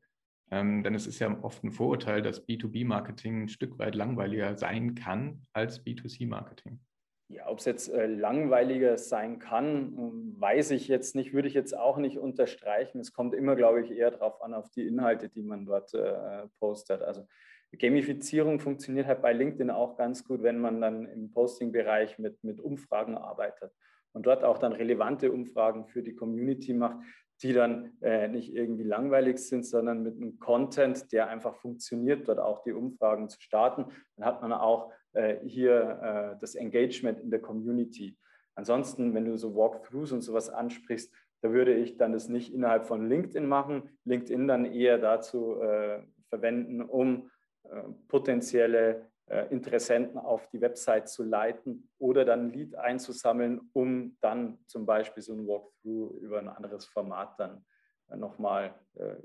Ähm, 0.51 0.83
denn 0.83 0.93
es 0.93 1.07
ist 1.07 1.19
ja 1.19 1.35
oft 1.41 1.63
ein 1.63 1.71
Vorurteil, 1.71 2.21
dass 2.21 2.47
B2B-Marketing 2.47 3.43
ein 3.43 3.49
Stück 3.49 3.79
weit 3.79 3.95
langweiliger 3.95 4.57
sein 4.57 4.95
kann 4.95 5.41
als 5.53 5.83
B2C-Marketing. 5.83 6.79
Ja, 7.27 7.49
ob 7.49 7.57
es 7.57 7.65
jetzt 7.65 7.91
äh, 7.91 8.05
langweiliger 8.05 8.99
sein 8.99 9.39
kann, 9.39 9.95
ähm, 9.97 10.35
weiß 10.37 10.71
ich 10.71 10.87
jetzt 10.87 11.15
nicht, 11.15 11.33
würde 11.33 11.47
ich 11.47 11.55
jetzt 11.55 11.75
auch 11.75 11.97
nicht 11.97 12.19
unterstreichen. 12.19 12.99
Es 12.99 13.13
kommt 13.13 13.33
immer, 13.33 13.55
glaube 13.55 13.81
ich, 13.81 13.89
eher 13.89 14.11
darauf 14.11 14.43
an, 14.43 14.53
auf 14.53 14.69
die 14.69 14.85
Inhalte, 14.85 15.29
die 15.29 15.41
man 15.41 15.65
dort 15.65 15.91
äh, 15.95 16.47
postet. 16.59 17.01
Also 17.01 17.25
Gamifizierung 17.71 18.59
funktioniert 18.59 19.07
halt 19.07 19.23
bei 19.23 19.33
LinkedIn 19.33 19.71
auch 19.71 19.97
ganz 19.97 20.23
gut, 20.23 20.43
wenn 20.43 20.59
man 20.59 20.79
dann 20.79 21.07
im 21.07 21.31
Posting-Bereich 21.31 22.19
mit, 22.19 22.43
mit 22.43 22.61
Umfragen 22.61 23.17
arbeitet 23.17 23.71
und 24.15 24.25
dort 24.25 24.43
auch 24.43 24.57
dann 24.57 24.71
relevante 24.71 25.31
Umfragen 25.31 25.85
für 25.85 26.01
die 26.01 26.15
Community 26.15 26.73
macht, 26.73 26.97
die 27.43 27.51
dann 27.51 27.91
äh, 28.01 28.29
nicht 28.29 28.55
irgendwie 28.55 28.83
langweilig 28.83 29.39
sind, 29.39 29.65
sondern 29.65 30.03
mit 30.03 30.15
einem 30.15 30.39
Content, 30.39 31.11
der 31.11 31.27
einfach 31.27 31.55
funktioniert, 31.55 32.27
dort 32.27 32.39
auch 32.39 32.63
die 32.63 32.71
Umfragen 32.71 33.27
zu 33.27 33.41
starten. 33.41 33.85
Dann 34.15 34.25
hat 34.25 34.41
man 34.41 34.53
auch 34.53 34.91
äh, 35.11 35.37
hier 35.45 36.33
äh, 36.35 36.39
das 36.39 36.55
Engagement 36.55 37.19
in 37.19 37.29
der 37.29 37.41
Community. 37.41 38.17
Ansonsten, 38.55 39.13
wenn 39.13 39.25
du 39.25 39.37
so 39.37 39.53
Walkthroughs 39.53 40.13
und 40.13 40.21
sowas 40.21 40.49
ansprichst, 40.49 41.13
da 41.41 41.51
würde 41.51 41.73
ich 41.75 41.97
dann 41.97 42.13
das 42.13 42.29
nicht 42.29 42.53
innerhalb 42.53 42.85
von 42.85 43.09
LinkedIn 43.09 43.45
machen, 43.45 43.89
LinkedIn 44.05 44.47
dann 44.47 44.63
eher 44.63 44.97
dazu 44.97 45.59
äh, 45.59 45.99
verwenden, 46.29 46.81
um 46.81 47.29
äh, 47.63 47.81
potenzielle 48.07 49.09
Interessenten 49.27 50.19
auf 50.19 50.47
die 50.49 50.61
Website 50.61 51.09
zu 51.09 51.23
leiten 51.23 51.89
oder 51.97 52.25
dann 52.25 52.47
ein 52.47 52.53
Lead 52.53 52.75
einzusammeln, 52.75 53.59
um 53.73 54.15
dann 54.21 54.59
zum 54.67 54.85
Beispiel 54.85 55.23
so 55.23 55.33
ein 55.33 55.47
Walkthrough 55.47 56.21
über 56.21 56.39
ein 56.39 56.47
anderes 56.47 56.85
Format 56.85 57.39
dann 57.39 57.65
äh, 58.09 58.17
nochmal 58.17 58.75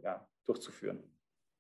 ja, 0.02 0.26
durchzuführen. 0.46 1.02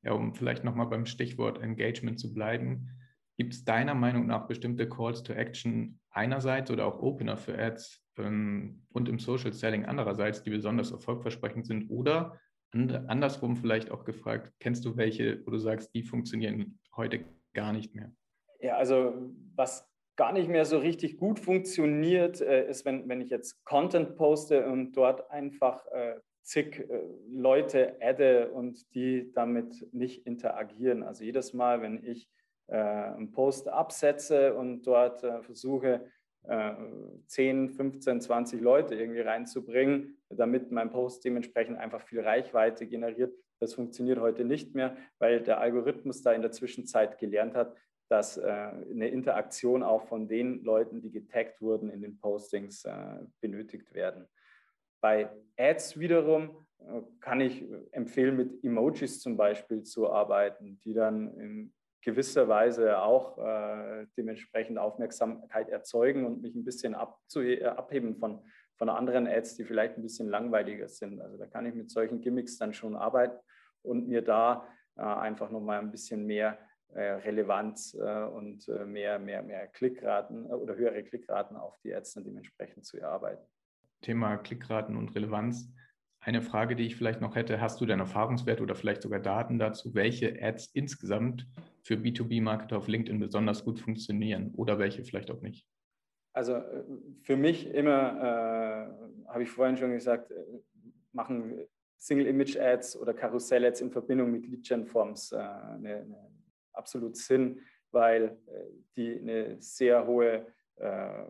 Ja, 0.02 0.12
um 0.12 0.34
vielleicht 0.34 0.64
nochmal 0.64 0.86
beim 0.86 1.06
Stichwort 1.06 1.60
Engagement 1.62 2.18
zu 2.18 2.32
bleiben, 2.32 2.88
gibt 3.36 3.54
es 3.54 3.64
deiner 3.64 3.94
Meinung 3.94 4.26
nach 4.26 4.46
bestimmte 4.46 4.88
Calls 4.88 5.22
to 5.22 5.32
Action 5.32 5.98
einerseits 6.10 6.70
oder 6.70 6.86
auch 6.86 7.00
Opener 7.00 7.36
für 7.36 7.58
Ads 7.58 8.04
ähm, 8.18 8.86
und 8.92 9.08
im 9.08 9.18
Social 9.18 9.52
Selling 9.52 9.84
andererseits, 9.84 10.42
die 10.42 10.50
besonders 10.50 10.90
erfolgversprechend 10.90 11.66
sind 11.66 11.90
oder 11.90 12.38
andersrum 12.72 13.56
vielleicht 13.56 13.90
auch 13.90 14.04
gefragt, 14.04 14.52
kennst 14.60 14.84
du 14.84 14.96
welche, 14.96 15.44
wo 15.44 15.50
du 15.50 15.58
sagst, 15.58 15.92
die 15.94 16.04
funktionieren 16.04 16.78
heute 16.94 17.24
gar 17.52 17.72
nicht 17.72 17.94
mehr? 17.94 18.12
Ja, 18.60 18.76
also 18.76 19.14
was 19.56 19.90
gar 20.16 20.32
nicht 20.32 20.48
mehr 20.48 20.66
so 20.66 20.78
richtig 20.78 21.16
gut 21.16 21.40
funktioniert, 21.40 22.40
äh, 22.40 22.68
ist, 22.68 22.84
wenn, 22.84 23.08
wenn 23.08 23.20
ich 23.20 23.30
jetzt 23.30 23.64
Content 23.64 24.16
poste 24.16 24.66
und 24.66 24.92
dort 24.92 25.30
einfach 25.30 25.86
äh, 25.86 26.16
zig 26.42 26.80
äh, 26.80 27.00
Leute 27.30 27.96
adde 28.02 28.50
und 28.50 28.94
die 28.94 29.32
damit 29.32 29.88
nicht 29.94 30.26
interagieren. 30.26 31.02
Also 31.02 31.24
jedes 31.24 31.54
Mal, 31.54 31.80
wenn 31.80 32.04
ich 32.04 32.28
äh, 32.66 32.76
einen 32.76 33.30
Post 33.30 33.68
absetze 33.68 34.54
und 34.54 34.82
dort 34.82 35.24
äh, 35.24 35.42
versuche, 35.42 36.06
10, 37.26 37.68
15, 37.68 38.22
20 38.22 38.62
Leute 38.62 38.94
irgendwie 38.94 39.20
reinzubringen, 39.20 40.16
damit 40.30 40.72
mein 40.72 40.90
Post 40.90 41.22
dementsprechend 41.22 41.76
einfach 41.76 42.00
viel 42.00 42.20
Reichweite 42.20 42.86
generiert. 42.86 43.34
Das 43.58 43.74
funktioniert 43.74 44.20
heute 44.20 44.46
nicht 44.46 44.74
mehr, 44.74 44.96
weil 45.18 45.42
der 45.42 45.60
Algorithmus 45.60 46.22
da 46.22 46.32
in 46.32 46.40
der 46.40 46.50
Zwischenzeit 46.50 47.18
gelernt 47.18 47.54
hat, 47.54 47.76
dass 48.10 48.36
äh, 48.36 48.50
eine 48.50 49.08
Interaktion 49.08 49.84
auch 49.84 50.02
von 50.08 50.26
den 50.26 50.64
Leuten, 50.64 51.00
die 51.00 51.12
getaggt 51.12 51.62
wurden 51.62 51.90
in 51.90 52.02
den 52.02 52.18
Postings, 52.18 52.84
äh, 52.84 53.20
benötigt 53.40 53.94
werden. 53.94 54.26
Bei 55.00 55.30
Ads 55.56 55.98
wiederum 55.98 56.66
äh, 56.80 57.02
kann 57.20 57.40
ich 57.40 57.64
empfehlen, 57.92 58.36
mit 58.36 58.64
Emojis 58.64 59.20
zum 59.20 59.36
Beispiel 59.36 59.84
zu 59.84 60.10
arbeiten, 60.10 60.80
die 60.80 60.92
dann 60.92 61.32
in 61.38 61.72
gewisser 62.02 62.48
Weise 62.48 63.00
auch 63.00 63.38
äh, 63.38 64.06
dementsprechend 64.16 64.78
Aufmerksamkeit 64.78 65.68
erzeugen 65.68 66.26
und 66.26 66.42
mich 66.42 66.56
ein 66.56 66.64
bisschen 66.64 66.94
äh, 66.94 67.64
abheben 67.64 68.16
von, 68.16 68.42
von 68.74 68.88
anderen 68.88 69.28
Ads, 69.28 69.54
die 69.54 69.64
vielleicht 69.64 69.96
ein 69.96 70.02
bisschen 70.02 70.28
langweiliger 70.28 70.88
sind. 70.88 71.20
Also 71.20 71.36
da 71.36 71.46
kann 71.46 71.64
ich 71.64 71.74
mit 71.74 71.90
solchen 71.90 72.20
Gimmicks 72.20 72.58
dann 72.58 72.74
schon 72.74 72.96
arbeiten 72.96 73.38
und 73.82 74.08
mir 74.08 74.22
da 74.22 74.66
äh, 74.96 75.02
einfach 75.02 75.50
nochmal 75.50 75.78
ein 75.78 75.92
bisschen 75.92 76.26
mehr 76.26 76.58
äh, 76.58 76.69
Relevanz 76.98 77.94
äh, 77.94 78.24
und 78.24 78.68
äh, 78.68 78.84
mehr, 78.84 79.18
mehr, 79.18 79.42
mehr 79.42 79.66
Klickraten 79.68 80.46
oder 80.46 80.74
höhere 80.76 81.02
Klickraten 81.02 81.56
auf 81.56 81.78
die 81.84 81.94
Ads 81.94 82.14
dann 82.14 82.24
dementsprechend 82.24 82.84
zu 82.84 82.98
erarbeiten. 82.98 83.44
Thema 84.00 84.36
Klickraten 84.38 84.96
und 84.96 85.14
Relevanz. 85.14 85.72
Eine 86.22 86.42
Frage, 86.42 86.76
die 86.76 86.84
ich 86.84 86.96
vielleicht 86.96 87.20
noch 87.20 87.34
hätte, 87.34 87.60
hast 87.60 87.80
du 87.80 87.86
denn 87.86 87.98
Erfahrungswert 87.98 88.60
oder 88.60 88.74
vielleicht 88.74 89.02
sogar 89.02 89.20
Daten 89.20 89.58
dazu, 89.58 89.94
welche 89.94 90.36
Ads 90.42 90.72
insgesamt 90.74 91.46
für 91.82 91.94
B2B-Marketer 91.94 92.76
auf 92.76 92.88
LinkedIn 92.88 93.20
besonders 93.20 93.64
gut 93.64 93.80
funktionieren 93.80 94.52
oder 94.54 94.78
welche 94.78 95.02
vielleicht 95.02 95.30
auch 95.30 95.40
nicht? 95.40 95.66
Also 96.32 96.54
äh, 96.54 96.84
für 97.22 97.36
mich 97.36 97.68
immer, 97.68 98.92
äh, 99.26 99.28
habe 99.28 99.42
ich 99.42 99.50
vorhin 99.50 99.76
schon 99.76 99.92
gesagt, 99.92 100.30
äh, 100.30 100.44
machen 101.12 101.66
Single-Image-Ads 101.96 102.96
oder 102.96 103.14
Karussell-Ads 103.14 103.80
in 103.82 103.90
Verbindung 103.90 104.30
mit 104.30 104.46
Lead-Gen-Forms 104.46 105.32
äh, 105.32 105.36
eine, 105.36 105.96
eine 105.96 106.29
absolut 106.80 107.16
Sinn, 107.16 107.60
weil 107.92 108.38
äh, 108.46 108.64
die 108.96 109.20
eine 109.20 109.60
sehr 109.60 110.06
hohe, 110.06 110.46
äh, 110.76 111.24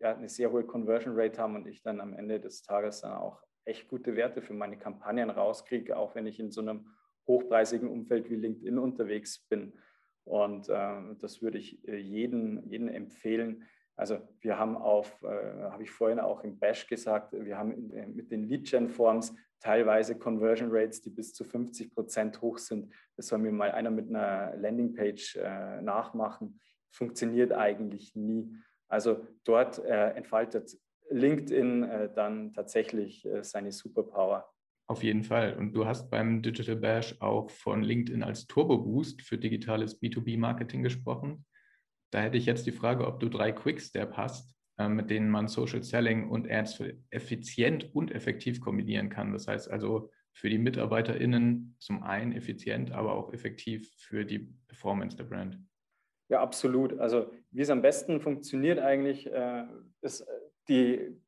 ja, 0.00 0.16
eine 0.16 0.28
sehr 0.28 0.50
hohe 0.52 0.64
Conversion 0.64 1.14
Rate 1.16 1.40
haben 1.40 1.56
und 1.56 1.66
ich 1.66 1.82
dann 1.82 2.00
am 2.00 2.14
Ende 2.14 2.40
des 2.40 2.62
Tages 2.62 3.00
dann 3.00 3.12
auch 3.12 3.42
echt 3.64 3.88
gute 3.88 4.14
Werte 4.14 4.40
für 4.40 4.54
meine 4.54 4.78
Kampagnen 4.78 5.30
rauskriege, 5.30 5.96
auch 5.96 6.14
wenn 6.14 6.26
ich 6.26 6.38
in 6.38 6.50
so 6.50 6.60
einem 6.60 6.86
hochpreisigen 7.26 7.88
Umfeld 7.88 8.30
wie 8.30 8.36
LinkedIn 8.36 8.78
unterwegs 8.78 9.46
bin. 9.48 9.72
Und 10.24 10.68
äh, 10.68 11.14
das 11.18 11.42
würde 11.42 11.58
ich 11.58 11.86
äh, 11.88 11.96
jedem, 11.96 12.62
jedem 12.66 12.88
empfehlen. 12.88 13.64
Also 13.96 14.18
wir 14.40 14.58
haben 14.58 14.76
auf, 14.76 15.22
äh, 15.22 15.26
habe 15.70 15.82
ich 15.82 15.90
vorhin 15.90 16.20
auch 16.20 16.42
im 16.44 16.58
Bash 16.58 16.86
gesagt, 16.86 17.32
wir 17.32 17.56
haben 17.56 17.72
in, 17.72 18.14
mit 18.14 18.30
den 18.30 18.44
Lead-Gen-Forms 18.44 19.34
teilweise 19.64 20.18
Conversion 20.18 20.68
Rates, 20.70 21.00
die 21.00 21.08
bis 21.08 21.32
zu 21.32 21.42
50 21.42 21.94
Prozent 21.94 22.42
hoch 22.42 22.58
sind. 22.58 22.92
Das 23.16 23.28
soll 23.28 23.38
mir 23.38 23.50
mal 23.50 23.72
einer 23.72 23.90
mit 23.90 24.10
einer 24.10 24.54
Landingpage 24.56 25.36
äh, 25.36 25.80
nachmachen. 25.80 26.60
Funktioniert 26.90 27.52
eigentlich 27.52 28.14
nie. 28.14 28.54
Also 28.88 29.26
dort 29.44 29.78
äh, 29.78 30.10
entfaltet 30.10 30.76
LinkedIn 31.08 31.82
äh, 31.82 32.12
dann 32.14 32.52
tatsächlich 32.52 33.24
äh, 33.24 33.42
seine 33.42 33.72
Superpower. 33.72 34.46
Auf 34.86 35.02
jeden 35.02 35.24
Fall. 35.24 35.54
Und 35.54 35.72
du 35.72 35.86
hast 35.86 36.10
beim 36.10 36.42
Digital 36.42 36.76
Bash 36.76 37.16
auch 37.20 37.48
von 37.48 37.82
LinkedIn 37.82 38.22
als 38.22 38.46
Turbo 38.46 38.76
Boost 38.76 39.22
für 39.22 39.38
digitales 39.38 40.00
B2B-Marketing 40.00 40.82
gesprochen. 40.82 41.46
Da 42.10 42.20
hätte 42.20 42.36
ich 42.36 42.44
jetzt 42.44 42.66
die 42.66 42.72
Frage, 42.72 43.06
ob 43.06 43.18
du 43.18 43.30
drei 43.30 43.50
Quick-Step 43.50 44.12
hast, 44.12 44.53
mit 44.78 45.10
denen 45.10 45.30
man 45.30 45.48
Social 45.48 45.82
Selling 45.82 46.28
und 46.28 46.50
Ads 46.50 46.82
effizient 47.10 47.94
und 47.94 48.10
effektiv 48.10 48.60
kombinieren 48.60 49.08
kann. 49.08 49.32
Das 49.32 49.46
heißt 49.46 49.70
also 49.70 50.10
für 50.32 50.50
die 50.50 50.58
MitarbeiterInnen 50.58 51.76
zum 51.78 52.02
einen 52.02 52.32
effizient, 52.32 52.90
aber 52.90 53.14
auch 53.14 53.32
effektiv 53.32 53.88
für 53.98 54.24
die 54.24 54.52
Performance 54.66 55.16
der 55.16 55.24
Brand. 55.24 55.60
Ja, 56.28 56.40
absolut. 56.40 56.98
Also 56.98 57.32
wie 57.52 57.62
es 57.62 57.70
am 57.70 57.82
besten 57.82 58.20
funktioniert 58.20 58.80
eigentlich, 58.80 59.30
äh, 59.30 59.64
ist 60.00 60.22
äh, 60.22 60.26
die 60.68 61.20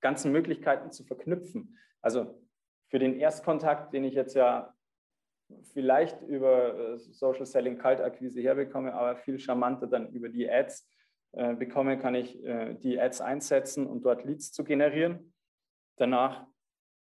ganzen 0.00 0.32
Möglichkeiten 0.32 0.92
zu 0.92 1.04
verknüpfen. 1.04 1.78
Also 2.02 2.42
für 2.90 2.98
den 2.98 3.18
Erstkontakt, 3.18 3.94
den 3.94 4.04
ich 4.04 4.14
jetzt 4.14 4.34
ja 4.34 4.74
vielleicht 5.72 6.20
über 6.22 6.98
Social 6.98 7.46
Selling 7.46 7.78
Kaltakquise 7.78 8.40
herbekomme, 8.40 8.92
aber 8.92 9.16
viel 9.16 9.38
charmanter 9.38 9.86
dann 9.86 10.12
über 10.12 10.28
die 10.28 10.50
Ads 10.50 10.88
äh, 11.36 11.54
bekomme, 11.54 11.98
kann 11.98 12.14
ich 12.14 12.42
äh, 12.44 12.74
die 12.74 12.98
Ads 12.98 13.20
einsetzen 13.20 13.86
und 13.86 14.06
dort 14.06 14.24
Leads 14.24 14.52
zu 14.52 14.64
generieren. 14.64 15.34
Danach 15.96 16.46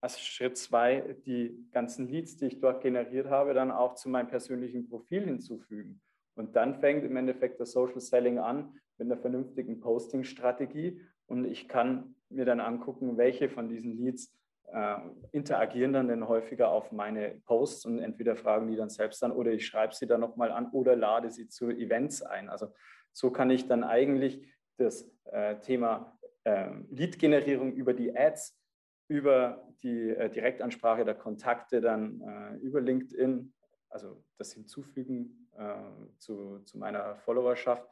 als 0.00 0.20
Schritt 0.20 0.58
zwei 0.58 1.16
die 1.24 1.68
ganzen 1.70 2.08
Leads, 2.08 2.36
die 2.36 2.46
ich 2.46 2.60
dort 2.60 2.82
generiert 2.82 3.30
habe, 3.30 3.54
dann 3.54 3.70
auch 3.70 3.94
zu 3.94 4.08
meinem 4.08 4.26
persönlichen 4.26 4.88
Profil 4.88 5.24
hinzufügen. 5.24 6.00
Und 6.34 6.56
dann 6.56 6.80
fängt 6.80 7.04
im 7.04 7.16
Endeffekt 7.16 7.60
das 7.60 7.70
Social 7.70 8.00
Selling 8.00 8.38
an 8.38 8.74
mit 8.98 9.10
einer 9.10 9.20
vernünftigen 9.20 9.78
Posting-Strategie. 9.78 11.00
Und 11.26 11.44
ich 11.44 11.68
kann 11.68 12.16
mir 12.28 12.44
dann 12.44 12.58
angucken, 12.58 13.16
welche 13.16 13.48
von 13.48 13.68
diesen 13.68 13.96
Leads 13.96 14.34
äh, 14.72 14.96
interagieren 15.30 15.92
dann 15.92 16.08
denn 16.08 16.26
häufiger 16.26 16.70
auf 16.70 16.90
meine 16.90 17.40
Posts 17.46 17.86
und 17.86 17.98
entweder 18.00 18.34
fragen 18.34 18.66
die 18.66 18.76
dann 18.76 18.90
selbst 18.90 19.22
an 19.22 19.30
oder 19.30 19.52
ich 19.52 19.64
schreibe 19.64 19.94
sie 19.94 20.06
dann 20.06 20.20
nochmal 20.20 20.50
an 20.50 20.70
oder 20.72 20.96
lade 20.96 21.30
sie 21.30 21.48
zu 21.48 21.70
Events 21.70 22.22
ein. 22.22 22.48
Also 22.48 22.66
so 23.14 23.30
kann 23.30 23.48
ich 23.48 23.66
dann 23.66 23.84
eigentlich 23.84 24.46
das 24.76 25.10
äh, 25.26 25.56
Thema 25.60 26.18
äh, 26.42 26.70
Lead-Generierung 26.90 27.72
über 27.72 27.94
die 27.94 28.14
Ads, 28.14 28.60
über 29.08 29.66
die 29.82 30.10
äh, 30.10 30.28
Direktansprache 30.28 31.04
der 31.04 31.14
Kontakte 31.14 31.80
dann 31.80 32.20
äh, 32.20 32.56
über 32.56 32.80
LinkedIn, 32.80 33.52
also 33.88 34.22
das 34.36 34.52
Hinzufügen 34.52 35.48
äh, 35.56 35.74
zu, 36.18 36.58
zu 36.64 36.76
meiner 36.76 37.16
Followerschaft 37.16 37.86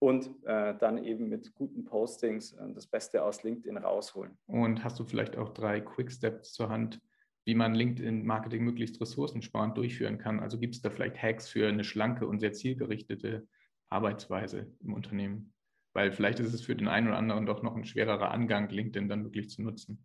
und 0.00 0.26
äh, 0.44 0.74
dann 0.76 1.02
eben 1.04 1.28
mit 1.28 1.54
guten 1.54 1.84
Postings 1.84 2.56
das 2.74 2.86
Beste 2.86 3.22
aus 3.22 3.44
LinkedIn 3.44 3.76
rausholen. 3.76 4.36
Und 4.46 4.82
hast 4.82 4.98
du 4.98 5.04
vielleicht 5.04 5.36
auch 5.36 5.50
drei 5.50 5.80
Quick 5.80 6.10
Steps 6.10 6.52
zur 6.52 6.68
Hand, 6.68 7.00
wie 7.44 7.54
man 7.54 7.74
LinkedIn-Marketing 7.74 8.64
möglichst 8.64 9.00
ressourcensparend 9.00 9.78
durchführen 9.78 10.18
kann? 10.18 10.40
Also 10.40 10.58
gibt 10.58 10.74
es 10.74 10.82
da 10.82 10.90
vielleicht 10.90 11.22
Hacks 11.22 11.48
für 11.48 11.68
eine 11.68 11.84
schlanke 11.84 12.26
und 12.26 12.40
sehr 12.40 12.52
zielgerichtete 12.52 13.46
Arbeitsweise 13.94 14.70
im 14.80 14.92
Unternehmen? 14.92 15.52
Weil 15.94 16.12
vielleicht 16.12 16.40
ist 16.40 16.52
es 16.52 16.62
für 16.62 16.74
den 16.74 16.88
einen 16.88 17.08
oder 17.08 17.16
anderen 17.16 17.46
doch 17.46 17.62
noch 17.62 17.76
ein 17.76 17.84
schwererer 17.84 18.30
Angang, 18.30 18.68
LinkedIn 18.68 19.08
dann 19.08 19.24
wirklich 19.24 19.48
zu 19.48 19.62
nutzen, 19.62 20.04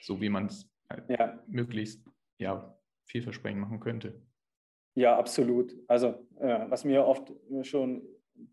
so 0.00 0.20
wie 0.20 0.28
man 0.28 0.46
es 0.46 0.70
halt 0.88 1.08
ja. 1.10 1.42
möglichst 1.48 2.08
ja, 2.38 2.78
vielversprechend 3.06 3.60
machen 3.60 3.80
könnte. 3.80 4.22
Ja, 4.94 5.18
absolut. 5.18 5.76
Also 5.88 6.26
äh, 6.38 6.70
was 6.70 6.84
mir 6.84 7.04
oft 7.04 7.32
schon 7.62 8.02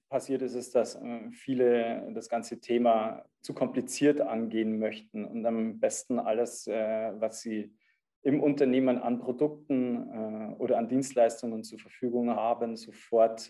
passiert 0.10 0.42
ist, 0.42 0.56
ist, 0.56 0.76
dass 0.76 0.96
äh, 0.96 1.32
viele 1.32 2.12
das 2.14 2.28
ganze 2.28 2.60
Thema 2.60 3.26
zu 3.42 3.54
kompliziert 3.54 4.22
angehen 4.22 4.80
möchten 4.80 5.26
und 5.26 5.46
am 5.46 5.80
besten 5.80 6.20
alles, 6.20 6.68
äh, 6.68 7.12
was 7.20 7.42
sie 7.42 7.74
im 8.24 8.42
Unternehmen 8.42 8.98
an 8.98 9.20
Produkten 9.20 10.10
äh, 10.10 10.56
oder 10.58 10.78
an 10.78 10.88
Dienstleistungen 10.88 11.64
zur 11.64 11.80
Verfügung 11.80 12.32
haben, 12.32 12.76
sofort 12.76 13.48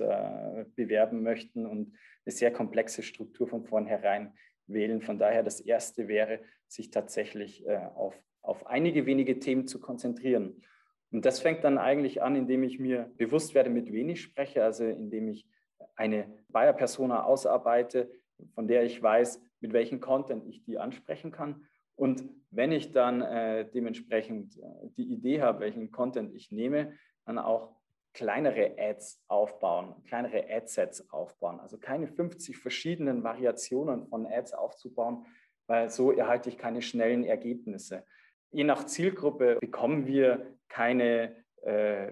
bewerben 0.76 1.24
möchten 1.24 1.66
und 1.66 1.94
eine 2.26 2.34
sehr 2.34 2.52
komplexe 2.52 3.04
Struktur 3.04 3.48
von 3.48 3.64
vornherein 3.66 4.34
wählen. 4.68 5.02
Von 5.02 5.20
daher 5.20 5.44
das 5.44 5.60
Erste 5.60 6.08
wäre, 6.08 6.40
sich 6.68 6.90
tatsächlich 6.90 7.68
auf, 7.96 8.20
auf 8.42 8.66
einige 8.66 9.06
wenige 9.06 9.40
Themen 9.40 9.68
zu 9.68 9.80
konzentrieren. 9.80 10.64
Und 11.12 11.26
das 11.26 11.40
fängt 11.40 11.64
dann 11.64 11.78
eigentlich 11.78 12.24
an, 12.24 12.36
indem 12.36 12.64
ich 12.64 12.80
mir 12.80 13.12
bewusst 13.18 13.54
werde, 13.54 13.70
mit 13.70 13.92
wen 13.92 14.10
ich 14.10 14.22
spreche, 14.22 14.64
also 14.64 14.84
indem 14.84 15.28
ich 15.28 15.48
eine 15.96 16.26
Buyer-Persona 16.50 17.24
ausarbeite, 17.24 18.12
von 18.56 18.68
der 18.68 18.84
ich 18.84 19.02
weiß, 19.02 19.40
mit 19.60 19.74
welchem 19.74 20.00
Content 20.00 20.46
ich 20.48 20.64
die 20.64 20.80
ansprechen 20.80 21.32
kann. 21.32 21.68
Und 21.95 22.23
wenn 22.51 22.71
ich 22.71 22.91
dann 22.91 23.21
äh, 23.21 23.69
dementsprechend 23.69 24.58
äh, 24.58 24.89
die 24.97 25.12
Idee 25.12 25.41
habe, 25.41 25.62
welchen 25.62 25.91
Content 25.91 26.34
ich 26.34 26.51
nehme, 26.51 26.93
dann 27.25 27.38
auch 27.38 27.75
kleinere 28.13 28.75
Ads 28.77 29.23
aufbauen, 29.27 29.95
kleinere 30.06 30.45
Adsets 30.49 31.10
aufbauen. 31.10 31.60
Also 31.60 31.77
keine 31.77 32.08
50 32.08 32.58
verschiedenen 32.58 33.23
Variationen 33.23 34.08
von 34.08 34.27
Ads 34.27 34.53
aufzubauen, 34.53 35.25
weil 35.67 35.89
so 35.89 36.12
erhalte 36.12 36.49
ich 36.49 36.58
keine 36.58 36.82
schnellen 36.82 37.23
Ergebnisse. 37.23 38.06
Je 38.51 38.63
nach 38.63 38.86
Zielgruppe 38.86 39.58
bekommen 39.60 40.06
wir 40.06 40.58
keine, 40.69 41.36
äh, 41.63 42.12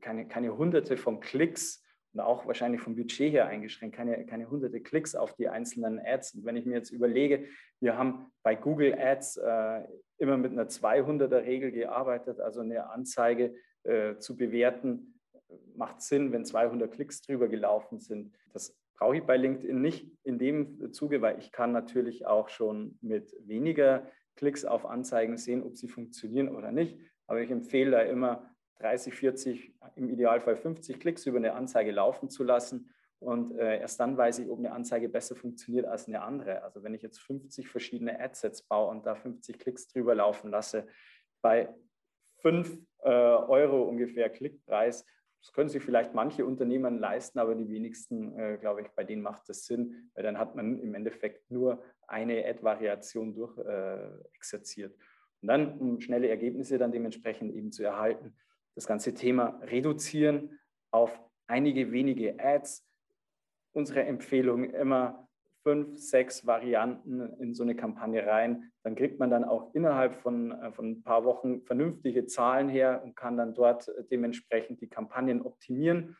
keine, 0.00 0.26
keine 0.26 0.56
hunderte 0.56 0.96
von 0.96 1.20
Klicks 1.20 1.81
und 2.12 2.20
auch 2.20 2.46
wahrscheinlich 2.46 2.80
vom 2.80 2.94
Budget 2.94 3.32
her 3.32 3.46
eingeschränkt, 3.46 3.96
keine, 3.96 4.24
keine 4.26 4.50
hunderte 4.50 4.80
Klicks 4.80 5.14
auf 5.14 5.34
die 5.34 5.48
einzelnen 5.48 5.98
Ads. 5.98 6.34
Und 6.34 6.44
wenn 6.44 6.56
ich 6.56 6.66
mir 6.66 6.74
jetzt 6.74 6.90
überlege, 6.90 7.46
wir 7.80 7.96
haben 7.96 8.26
bei 8.42 8.54
Google 8.54 8.94
Ads 8.98 9.38
äh, 9.38 9.82
immer 10.18 10.36
mit 10.36 10.52
einer 10.52 10.68
200er 10.68 11.44
Regel 11.44 11.72
gearbeitet, 11.72 12.38
also 12.40 12.60
eine 12.60 12.90
Anzeige 12.90 13.54
äh, 13.84 14.16
zu 14.18 14.36
bewerten, 14.36 15.18
macht 15.74 16.02
Sinn, 16.02 16.32
wenn 16.32 16.44
200 16.44 16.92
Klicks 16.92 17.22
drüber 17.22 17.48
gelaufen 17.48 17.98
sind. 17.98 18.32
Das 18.52 18.76
brauche 18.98 19.16
ich 19.16 19.22
bei 19.24 19.36
LinkedIn 19.36 19.80
nicht 19.80 20.10
in 20.22 20.38
dem 20.38 20.92
Zuge, 20.92 21.22
weil 21.22 21.38
ich 21.38 21.50
kann 21.50 21.72
natürlich 21.72 22.26
auch 22.26 22.48
schon 22.48 22.98
mit 23.00 23.34
weniger 23.40 24.06
Klicks 24.36 24.64
auf 24.64 24.86
Anzeigen 24.86 25.36
sehen, 25.36 25.62
ob 25.62 25.76
sie 25.76 25.88
funktionieren 25.88 26.48
oder 26.48 26.72
nicht. 26.72 26.98
Aber 27.26 27.40
ich 27.40 27.50
empfehle 27.50 27.90
da 27.90 28.00
immer 28.00 28.51
30, 28.82 29.14
40, 29.14 29.74
im 29.96 30.10
Idealfall 30.10 30.56
50 30.56 30.98
Klicks 30.98 31.24
über 31.26 31.38
eine 31.38 31.54
Anzeige 31.54 31.92
laufen 31.92 32.28
zu 32.28 32.42
lassen. 32.42 32.90
Und 33.20 33.56
äh, 33.56 33.78
erst 33.78 34.00
dann 34.00 34.16
weiß 34.16 34.40
ich, 34.40 34.50
ob 34.50 34.58
eine 34.58 34.72
Anzeige 34.72 35.08
besser 35.08 35.36
funktioniert 35.36 35.86
als 35.86 36.08
eine 36.08 36.22
andere. 36.22 36.62
Also 36.64 36.82
wenn 36.82 36.92
ich 36.92 37.02
jetzt 37.02 37.20
50 37.20 37.68
verschiedene 37.68 38.18
Adsets 38.20 38.62
baue 38.62 38.90
und 38.90 39.06
da 39.06 39.14
50 39.14 39.58
Klicks 39.58 39.86
drüber 39.86 40.16
laufen 40.16 40.50
lasse, 40.50 40.88
bei 41.40 41.72
5 42.38 42.78
äh, 43.04 43.08
Euro 43.08 43.84
ungefähr 43.84 44.28
Klickpreis, 44.28 45.06
das 45.40 45.52
können 45.52 45.68
sich 45.68 45.82
vielleicht 45.82 46.14
manche 46.14 46.44
Unternehmen 46.44 46.98
leisten, 46.98 47.38
aber 47.38 47.54
die 47.54 47.68
wenigsten, 47.68 48.36
äh, 48.38 48.58
glaube 48.60 48.82
ich, 48.82 48.88
bei 48.90 49.04
denen 49.04 49.22
macht 49.22 49.48
das 49.48 49.66
Sinn, 49.66 50.10
weil 50.14 50.22
dann 50.24 50.38
hat 50.38 50.54
man 50.56 50.80
im 50.80 50.94
Endeffekt 50.94 51.50
nur 51.50 51.82
eine 52.06 52.44
Ad-Variation 52.46 53.34
durch 53.34 53.56
äh. 53.58 54.88
Und 55.42 55.48
dann, 55.48 55.78
um 55.78 56.00
schnelle 56.00 56.28
Ergebnisse 56.28 56.78
dann 56.78 56.92
dementsprechend 56.92 57.52
eben 57.54 57.72
zu 57.72 57.82
erhalten, 57.82 58.36
das 58.74 58.86
ganze 58.86 59.14
Thema 59.14 59.60
reduzieren 59.62 60.58
auf 60.90 61.18
einige 61.46 61.92
wenige 61.92 62.38
Ads. 62.38 62.86
Unsere 63.72 64.04
Empfehlung 64.04 64.64
immer 64.64 65.28
fünf, 65.62 65.96
sechs 65.98 66.46
Varianten 66.46 67.20
in 67.38 67.54
so 67.54 67.62
eine 67.62 67.76
Kampagne 67.76 68.26
rein. 68.26 68.72
Dann 68.82 68.96
kriegt 68.96 69.18
man 69.18 69.30
dann 69.30 69.44
auch 69.44 69.74
innerhalb 69.74 70.14
von, 70.14 70.52
äh, 70.52 70.72
von 70.72 70.90
ein 70.90 71.02
paar 71.02 71.24
Wochen 71.24 71.62
vernünftige 71.62 72.26
Zahlen 72.26 72.68
her 72.68 73.02
und 73.04 73.14
kann 73.16 73.36
dann 73.36 73.54
dort 73.54 73.90
dementsprechend 74.10 74.80
die 74.80 74.88
Kampagnen 74.88 75.42
optimieren. 75.42 76.16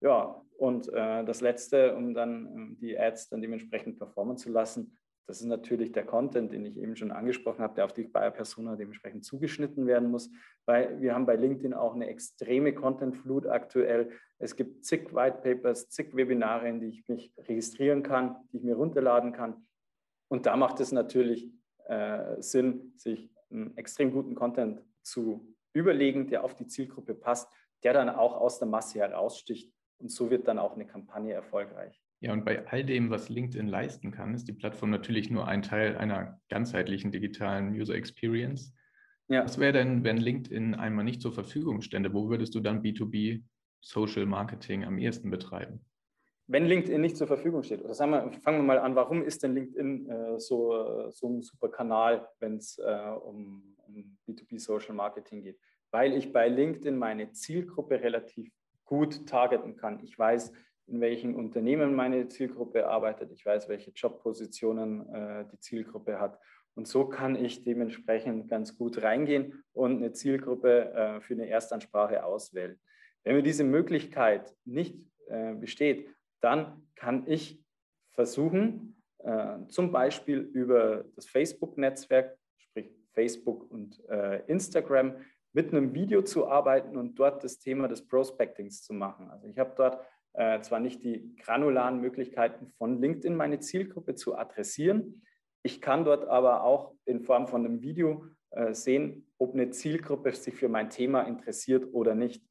Ja, 0.00 0.42
und 0.58 0.88
äh, 0.92 1.24
das 1.24 1.40
Letzte, 1.40 1.94
um 1.94 2.14
dann 2.14 2.74
äh, 2.74 2.80
die 2.80 2.98
Ads 2.98 3.30
dann 3.30 3.40
dementsprechend 3.40 3.98
performen 3.98 4.36
zu 4.36 4.50
lassen, 4.50 4.96
das 5.26 5.40
ist 5.40 5.46
natürlich 5.46 5.92
der 5.92 6.04
Content, 6.04 6.52
den 6.52 6.66
ich 6.66 6.76
eben 6.76 6.96
schon 6.96 7.10
angesprochen 7.10 7.62
habe, 7.62 7.74
der 7.74 7.86
auf 7.86 7.94
die 7.94 8.04
Buyer 8.04 8.30
Persona 8.30 8.76
dementsprechend 8.76 9.24
zugeschnitten 9.24 9.86
werden 9.86 10.10
muss, 10.10 10.30
weil 10.66 11.00
wir 11.00 11.14
haben 11.14 11.24
bei 11.24 11.36
LinkedIn 11.36 11.72
auch 11.72 11.94
eine 11.94 12.08
extreme 12.08 12.74
Content-Flut 12.74 13.46
aktuell. 13.46 14.10
Es 14.38 14.54
gibt 14.54 14.84
zig 14.84 15.14
White 15.14 15.38
Papers, 15.42 15.88
zig 15.88 16.14
Webinare, 16.14 16.68
in 16.68 16.80
die 16.80 16.88
ich 16.88 17.08
mich 17.08 17.32
registrieren 17.38 18.02
kann, 18.02 18.36
die 18.52 18.58
ich 18.58 18.62
mir 18.64 18.76
runterladen 18.76 19.32
kann. 19.32 19.66
Und 20.28 20.44
da 20.44 20.56
macht 20.56 20.80
es 20.80 20.92
natürlich 20.92 21.50
äh, 21.86 22.40
Sinn, 22.42 22.92
sich 22.96 23.30
einen 23.50 23.76
extrem 23.76 24.12
guten 24.12 24.34
Content 24.34 24.82
zu 25.02 25.54
überlegen, 25.72 26.28
der 26.28 26.44
auf 26.44 26.54
die 26.54 26.66
Zielgruppe 26.66 27.14
passt, 27.14 27.50
der 27.82 27.94
dann 27.94 28.10
auch 28.10 28.36
aus 28.36 28.58
der 28.58 28.68
Masse 28.68 28.98
heraussticht. 28.98 29.72
Und 29.98 30.10
so 30.10 30.30
wird 30.30 30.48
dann 30.48 30.58
auch 30.58 30.74
eine 30.74 30.86
Kampagne 30.86 31.32
erfolgreich. 31.32 32.03
Ja, 32.20 32.32
und 32.32 32.44
bei 32.44 32.66
all 32.68 32.84
dem, 32.84 33.10
was 33.10 33.28
LinkedIn 33.28 33.66
leisten 33.66 34.10
kann, 34.10 34.34
ist 34.34 34.48
die 34.48 34.52
Plattform 34.52 34.90
natürlich 34.90 35.30
nur 35.30 35.46
ein 35.46 35.62
Teil 35.62 35.96
einer 35.96 36.40
ganzheitlichen 36.48 37.12
digitalen 37.12 37.74
User 37.74 37.94
Experience. 37.94 38.74
Ja. 39.28 39.44
Was 39.44 39.58
wäre 39.58 39.72
denn, 39.72 40.04
wenn 40.04 40.16
LinkedIn 40.18 40.74
einmal 40.74 41.04
nicht 41.04 41.20
zur 41.22 41.32
Verfügung 41.32 41.82
stände? 41.82 42.12
Wo 42.12 42.28
würdest 42.28 42.54
du 42.54 42.60
dann 42.60 42.82
B2B 42.82 43.42
Social 43.80 44.26
Marketing 44.26 44.84
am 44.84 44.98
ehesten 44.98 45.30
betreiben? 45.30 45.80
Wenn 46.46 46.66
LinkedIn 46.66 47.00
nicht 47.00 47.16
zur 47.16 47.26
Verfügung 47.26 47.62
steht, 47.62 47.82
oder 47.82 47.94
sagen 47.94 48.10
wir, 48.10 48.30
fangen 48.42 48.58
wir 48.58 48.64
mal 48.64 48.78
an, 48.78 48.94
warum 48.94 49.22
ist 49.22 49.42
denn 49.42 49.54
LinkedIn 49.54 50.08
äh, 50.10 50.38
so, 50.38 51.10
so 51.10 51.28
ein 51.28 51.42
super 51.42 51.68
Kanal, 51.70 52.28
wenn 52.38 52.56
es 52.56 52.78
äh, 52.78 53.10
um, 53.22 53.76
um 53.86 54.18
B2B 54.28 54.58
Social 54.58 54.94
Marketing 54.94 55.42
geht? 55.42 55.58
Weil 55.90 56.12
ich 56.12 56.32
bei 56.32 56.48
LinkedIn 56.48 56.98
meine 56.98 57.32
Zielgruppe 57.32 58.02
relativ 58.02 58.50
gut 58.84 59.26
targeten 59.26 59.76
kann. 59.76 60.00
Ich 60.02 60.18
weiß, 60.18 60.52
in 60.86 61.00
welchen 61.00 61.34
Unternehmen 61.34 61.94
meine 61.94 62.28
Zielgruppe 62.28 62.88
arbeitet. 62.88 63.32
Ich 63.32 63.44
weiß, 63.44 63.68
welche 63.68 63.90
Jobpositionen 63.90 65.12
äh, 65.14 65.44
die 65.50 65.58
Zielgruppe 65.58 66.20
hat. 66.20 66.38
Und 66.74 66.88
so 66.88 67.06
kann 67.06 67.36
ich 67.36 67.62
dementsprechend 67.62 68.48
ganz 68.48 68.76
gut 68.76 69.02
reingehen 69.02 69.64
und 69.72 69.96
eine 69.96 70.12
Zielgruppe 70.12 70.92
äh, 70.92 71.20
für 71.20 71.34
eine 71.34 71.48
Erstansprache 71.48 72.24
auswählen. 72.24 72.78
Wenn 73.22 73.36
mir 73.36 73.42
diese 73.42 73.64
Möglichkeit 73.64 74.54
nicht 74.64 74.98
äh, 75.28 75.54
besteht, 75.54 76.08
dann 76.40 76.82
kann 76.94 77.24
ich 77.26 77.62
versuchen, 78.12 79.00
äh, 79.18 79.66
zum 79.68 79.92
Beispiel 79.92 80.38
über 80.38 81.04
das 81.16 81.26
Facebook-Netzwerk, 81.26 82.36
sprich 82.58 82.92
Facebook 83.12 83.70
und 83.70 84.02
äh, 84.08 84.44
Instagram, 84.46 85.16
mit 85.54 85.72
einem 85.72 85.94
Video 85.94 86.22
zu 86.22 86.48
arbeiten 86.48 86.96
und 86.96 87.14
dort 87.14 87.44
das 87.44 87.58
Thema 87.60 87.86
des 87.88 88.06
Prospectings 88.06 88.82
zu 88.82 88.92
machen. 88.92 89.30
Also 89.30 89.46
ich 89.46 89.56
habe 89.58 89.72
dort 89.76 90.04
äh, 90.34 90.60
zwar 90.60 90.80
nicht 90.80 91.02
die 91.02 91.34
granularen 91.36 92.00
Möglichkeiten 92.00 92.68
von 92.78 93.00
LinkedIn, 93.00 93.34
meine 93.36 93.60
Zielgruppe 93.60 94.14
zu 94.14 94.36
adressieren. 94.36 95.22
Ich 95.62 95.80
kann 95.80 96.04
dort 96.04 96.28
aber 96.28 96.64
auch 96.64 96.94
in 97.04 97.22
Form 97.22 97.46
von 97.46 97.64
einem 97.64 97.80
Video 97.82 98.26
äh, 98.50 98.74
sehen, 98.74 99.26
ob 99.38 99.54
eine 99.54 99.70
Zielgruppe 99.70 100.32
sich 100.32 100.54
für 100.54 100.68
mein 100.68 100.90
Thema 100.90 101.22
interessiert 101.22 101.88
oder 101.92 102.14
nicht. 102.14 102.44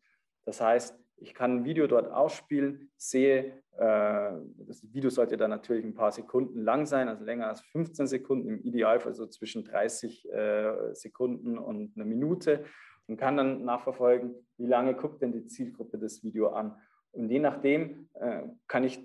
Das 0.46 0.60
heißt, 0.60 1.00
ich 1.18 1.34
kann 1.34 1.58
ein 1.58 1.66
Video 1.66 1.88
dort 1.88 2.12
ausspielen, 2.12 2.92
sehe, 2.98 3.64
äh, 3.78 4.32
das 4.68 4.84
Video 4.94 5.10
sollte 5.10 5.38
dann 5.38 5.50
natürlich 5.50 5.86
ein 5.86 5.96
paar 5.96 6.12
Sekunden 6.12 6.62
lang 6.62 6.86
sein, 6.86 7.08
also 7.08 7.24
länger 7.24 7.48
als 7.48 7.62
15 7.62 8.08
Sekunden, 8.08 8.50
im 8.50 8.62
Idealfall 8.62 9.14
so 9.14 9.26
zwischen 9.28 9.64
30 9.64 10.32
äh, 10.32 10.94
Sekunden 10.94 11.58
und 11.58 11.94
eine 11.96 12.06
Minute 12.06 12.66
und 13.08 13.18
kann 13.18 13.38
dann 13.38 13.64
nachverfolgen, 13.64 14.36
wie 14.58 14.68
lange 14.68 14.96
guckt 14.96 15.22
denn 15.22 15.32
die 15.32 15.46
Zielgruppe 15.46 15.98
das 15.98 16.24
Video 16.24 16.50
an. 16.50 16.76
Und 17.14 17.30
je 17.30 17.40
nachdem 17.40 18.10
äh, 18.16 18.44
kann 18.68 18.84
ich 18.84 19.00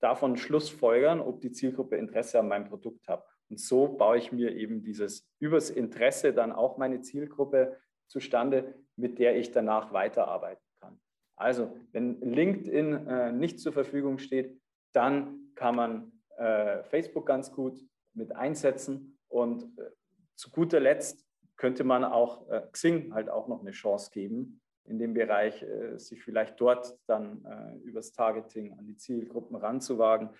davon 0.00 0.36
Schlussfolgern, 0.36 1.20
ob 1.20 1.40
die 1.40 1.50
Zielgruppe 1.50 1.96
Interesse 1.96 2.38
an 2.38 2.48
meinem 2.48 2.68
Produkt 2.68 3.08
hat. 3.08 3.24
Und 3.50 3.58
so 3.58 3.88
baue 3.88 4.18
ich 4.18 4.30
mir 4.30 4.54
eben 4.54 4.82
dieses 4.82 5.26
übers 5.40 5.70
Interesse 5.70 6.32
dann 6.32 6.52
auch 6.52 6.76
meine 6.78 7.00
Zielgruppe 7.00 7.76
zustande, 8.06 8.74
mit 8.96 9.18
der 9.18 9.36
ich 9.36 9.50
danach 9.50 9.92
weiterarbeiten 9.92 10.64
kann. 10.80 11.00
Also, 11.36 11.74
wenn 11.92 12.20
LinkedIn 12.20 13.06
äh, 13.06 13.32
nicht 13.32 13.60
zur 13.60 13.72
Verfügung 13.72 14.18
steht, 14.18 14.60
dann 14.92 15.52
kann 15.54 15.76
man 15.76 16.12
äh, 16.36 16.82
Facebook 16.84 17.26
ganz 17.26 17.52
gut 17.52 17.80
mit 18.14 18.34
einsetzen. 18.34 19.18
Und 19.28 19.62
äh, 19.78 19.90
zu 20.34 20.50
guter 20.50 20.80
Letzt 20.80 21.26
könnte 21.56 21.84
man 21.84 22.04
auch 22.04 22.48
äh, 22.48 22.62
Xing 22.72 23.14
halt 23.14 23.28
auch 23.28 23.48
noch 23.48 23.60
eine 23.60 23.72
Chance 23.72 24.10
geben, 24.12 24.60
in 24.88 24.98
dem 24.98 25.14
Bereich, 25.14 25.62
äh, 25.62 25.98
sich 25.98 26.22
vielleicht 26.22 26.60
dort 26.60 26.98
dann 27.06 27.44
äh, 27.44 27.88
übers 27.88 28.12
Targeting 28.12 28.72
an 28.78 28.86
die 28.86 28.96
Zielgruppen 28.96 29.56
ranzuwagen. 29.56 30.30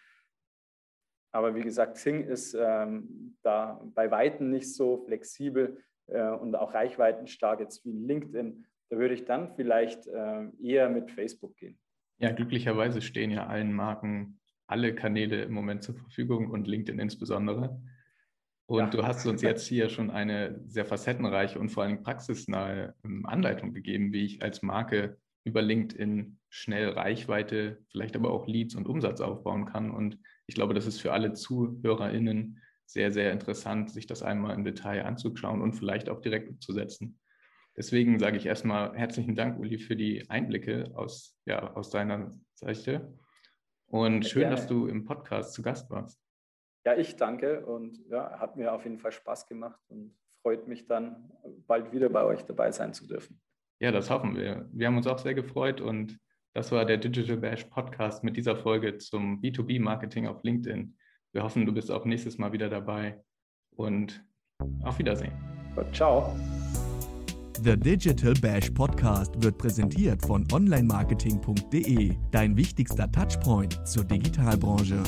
Aber 1.33 1.55
wie 1.55 1.63
gesagt, 1.63 1.95
Xing 1.95 2.25
ist 2.25 2.55
ähm, 2.55 3.37
da 3.43 3.81
bei 3.95 4.11
Weitem 4.11 4.51
nicht 4.51 4.75
so 4.75 5.05
flexibel 5.05 5.83
äh, 6.07 6.31
und 6.31 6.55
auch 6.57 6.75
reichweitenstark 6.75 7.61
jetzt 7.61 7.85
wie 7.85 7.93
LinkedIn. 7.93 8.65
Da 8.91 8.97
würde 8.97 9.15
ich 9.15 9.27
dann 9.27 9.55
vielleicht 9.55 10.07
äh, 10.07 10.49
eher 10.63 10.89
mit 10.89 11.11
Facebook 11.11 11.57
gehen. 11.57 11.79
Ja, 12.19 12.33
glücklicherweise 12.33 13.03
stehen 13.03 13.31
ja 13.31 13.47
allen 13.47 13.73
Marken 13.73 14.41
alle 14.67 14.95
Kanäle 14.95 15.43
im 15.43 15.53
Moment 15.53 15.83
zur 15.83 15.95
Verfügung 15.95 16.51
und 16.51 16.67
LinkedIn 16.67 16.99
insbesondere. 16.99 17.81
Und 18.69 18.81
ja. 18.81 18.87
du 18.91 19.03
hast 19.03 19.27
uns 19.27 19.41
jetzt 19.41 19.67
hier 19.67 19.89
schon 19.89 20.11
eine 20.11 20.61
sehr 20.67 20.85
facettenreiche 20.85 21.59
und 21.59 21.71
vor 21.71 21.85
allem 21.85 22.03
praxisnahe 22.03 22.95
ähm, 23.03 23.25
Anleitung 23.25 23.73
gegeben, 23.73 24.13
wie 24.13 24.27
ich 24.27 24.43
als 24.43 24.63
Marke 24.63 25.17
über 25.45 25.63
LinkedIn 25.63 26.39
schnell 26.51 26.91
Reichweite, 26.91 27.79
vielleicht 27.89 28.15
aber 28.15 28.31
auch 28.31 28.47
Leads 28.47 28.75
und 28.75 28.87
Umsatz 28.87 29.23
aufbauen 29.23 29.65
kann. 29.65 29.91
Und 29.91 30.19
ich 30.47 30.55
glaube, 30.55 30.75
das 30.75 30.87
ist 30.87 31.01
für 31.01 31.15
alle 31.15 31.33
ZuhörerInnen 31.33 32.61
sehr, 32.85 33.11
sehr 33.11 33.33
interessant, 33.33 33.91
sich 33.91 34.07
das 34.07 34.23
einmal 34.23 34.55
im 34.55 34.65
Detail 34.65 35.07
anzuschauen 35.07 35.63
und 35.63 35.73
vielleicht 35.73 36.11
auch 36.11 36.21
direkt 36.21 36.51
umzusetzen. 36.51 37.19
Deswegen 37.75 38.19
sage 38.19 38.37
ich 38.37 38.45
erstmal 38.45 38.95
herzlichen 38.95 39.35
Dank, 39.35 39.59
Uli, 39.59 39.79
für 39.79 39.97
die 39.97 40.29
Einblicke 40.29 40.91
aus, 40.95 41.39
ja, 41.47 41.73
aus 41.75 41.89
deiner 41.89 42.39
Seite. 42.53 43.15
Und 43.87 44.27
schön, 44.27 44.51
dass 44.51 44.67
du 44.67 44.89
im 44.89 45.07
Podcast 45.07 45.55
zu 45.55 45.63
Gast 45.63 45.89
warst. 45.89 46.28
Ja, 46.85 46.97
ich 46.97 47.17
danke 47.17 47.67
und 47.67 47.99
ja, 48.09 48.39
hat 48.39 48.57
mir 48.57 48.73
auf 48.73 48.85
jeden 48.85 48.99
Fall 48.99 49.13
Spaß 49.13 49.47
gemacht 49.47 49.81
und 49.89 50.15
freut 50.43 50.69
mich 50.69 50.87
dann, 50.87 51.31
bald 51.67 51.93
wieder 51.93 52.09
bei 52.09 52.25
euch 52.25 52.45
dabei 52.45 52.71
sein 52.71 52.93
zu 52.95 53.07
dürfen. 53.07 53.41
Ja, 53.81 53.93
das 53.93 54.11
hoffen 54.11 54.37
wir. 54.37 54.69
Wir 54.73 54.87
haben 54.87 54.97
uns 54.97 55.07
auch 55.07 55.19
sehr 55.19 55.35
gefreut 55.35 55.81
und 55.81 56.19
das 56.55 56.73
war 56.73 56.85
der 56.85 56.97
Digital 56.97 57.37
Bash 57.37 57.65
Podcast 57.65 58.25
mit 58.25 58.37
dieser 58.37 58.57
Folge 58.57 58.99
zum 58.99 59.41
B2B-Marketing 59.41 60.27
auf 60.27 60.43
LinkedIn. 60.43 60.97
Wir 61.33 61.43
hoffen, 61.43 61.67
du 61.67 61.73
bist 61.73 61.91
auch 61.91 62.05
nächstes 62.05 62.39
Mal 62.39 62.53
wieder 62.53 62.69
dabei 62.69 63.23
und 63.77 64.25
auf 64.83 64.99
Wiedersehen. 64.99 65.33
Ciao. 65.93 66.35
The 67.63 67.77
Digital 67.77 68.35
Bash 68.35 68.71
Podcast 68.71 69.43
wird 69.43 69.59
präsentiert 69.59 70.25
von 70.25 70.47
onlinemarketing.de, 70.53 72.17
dein 72.31 72.57
wichtigster 72.57 73.11
Touchpoint 73.11 73.87
zur 73.87 74.05
Digitalbranche. 74.05 75.03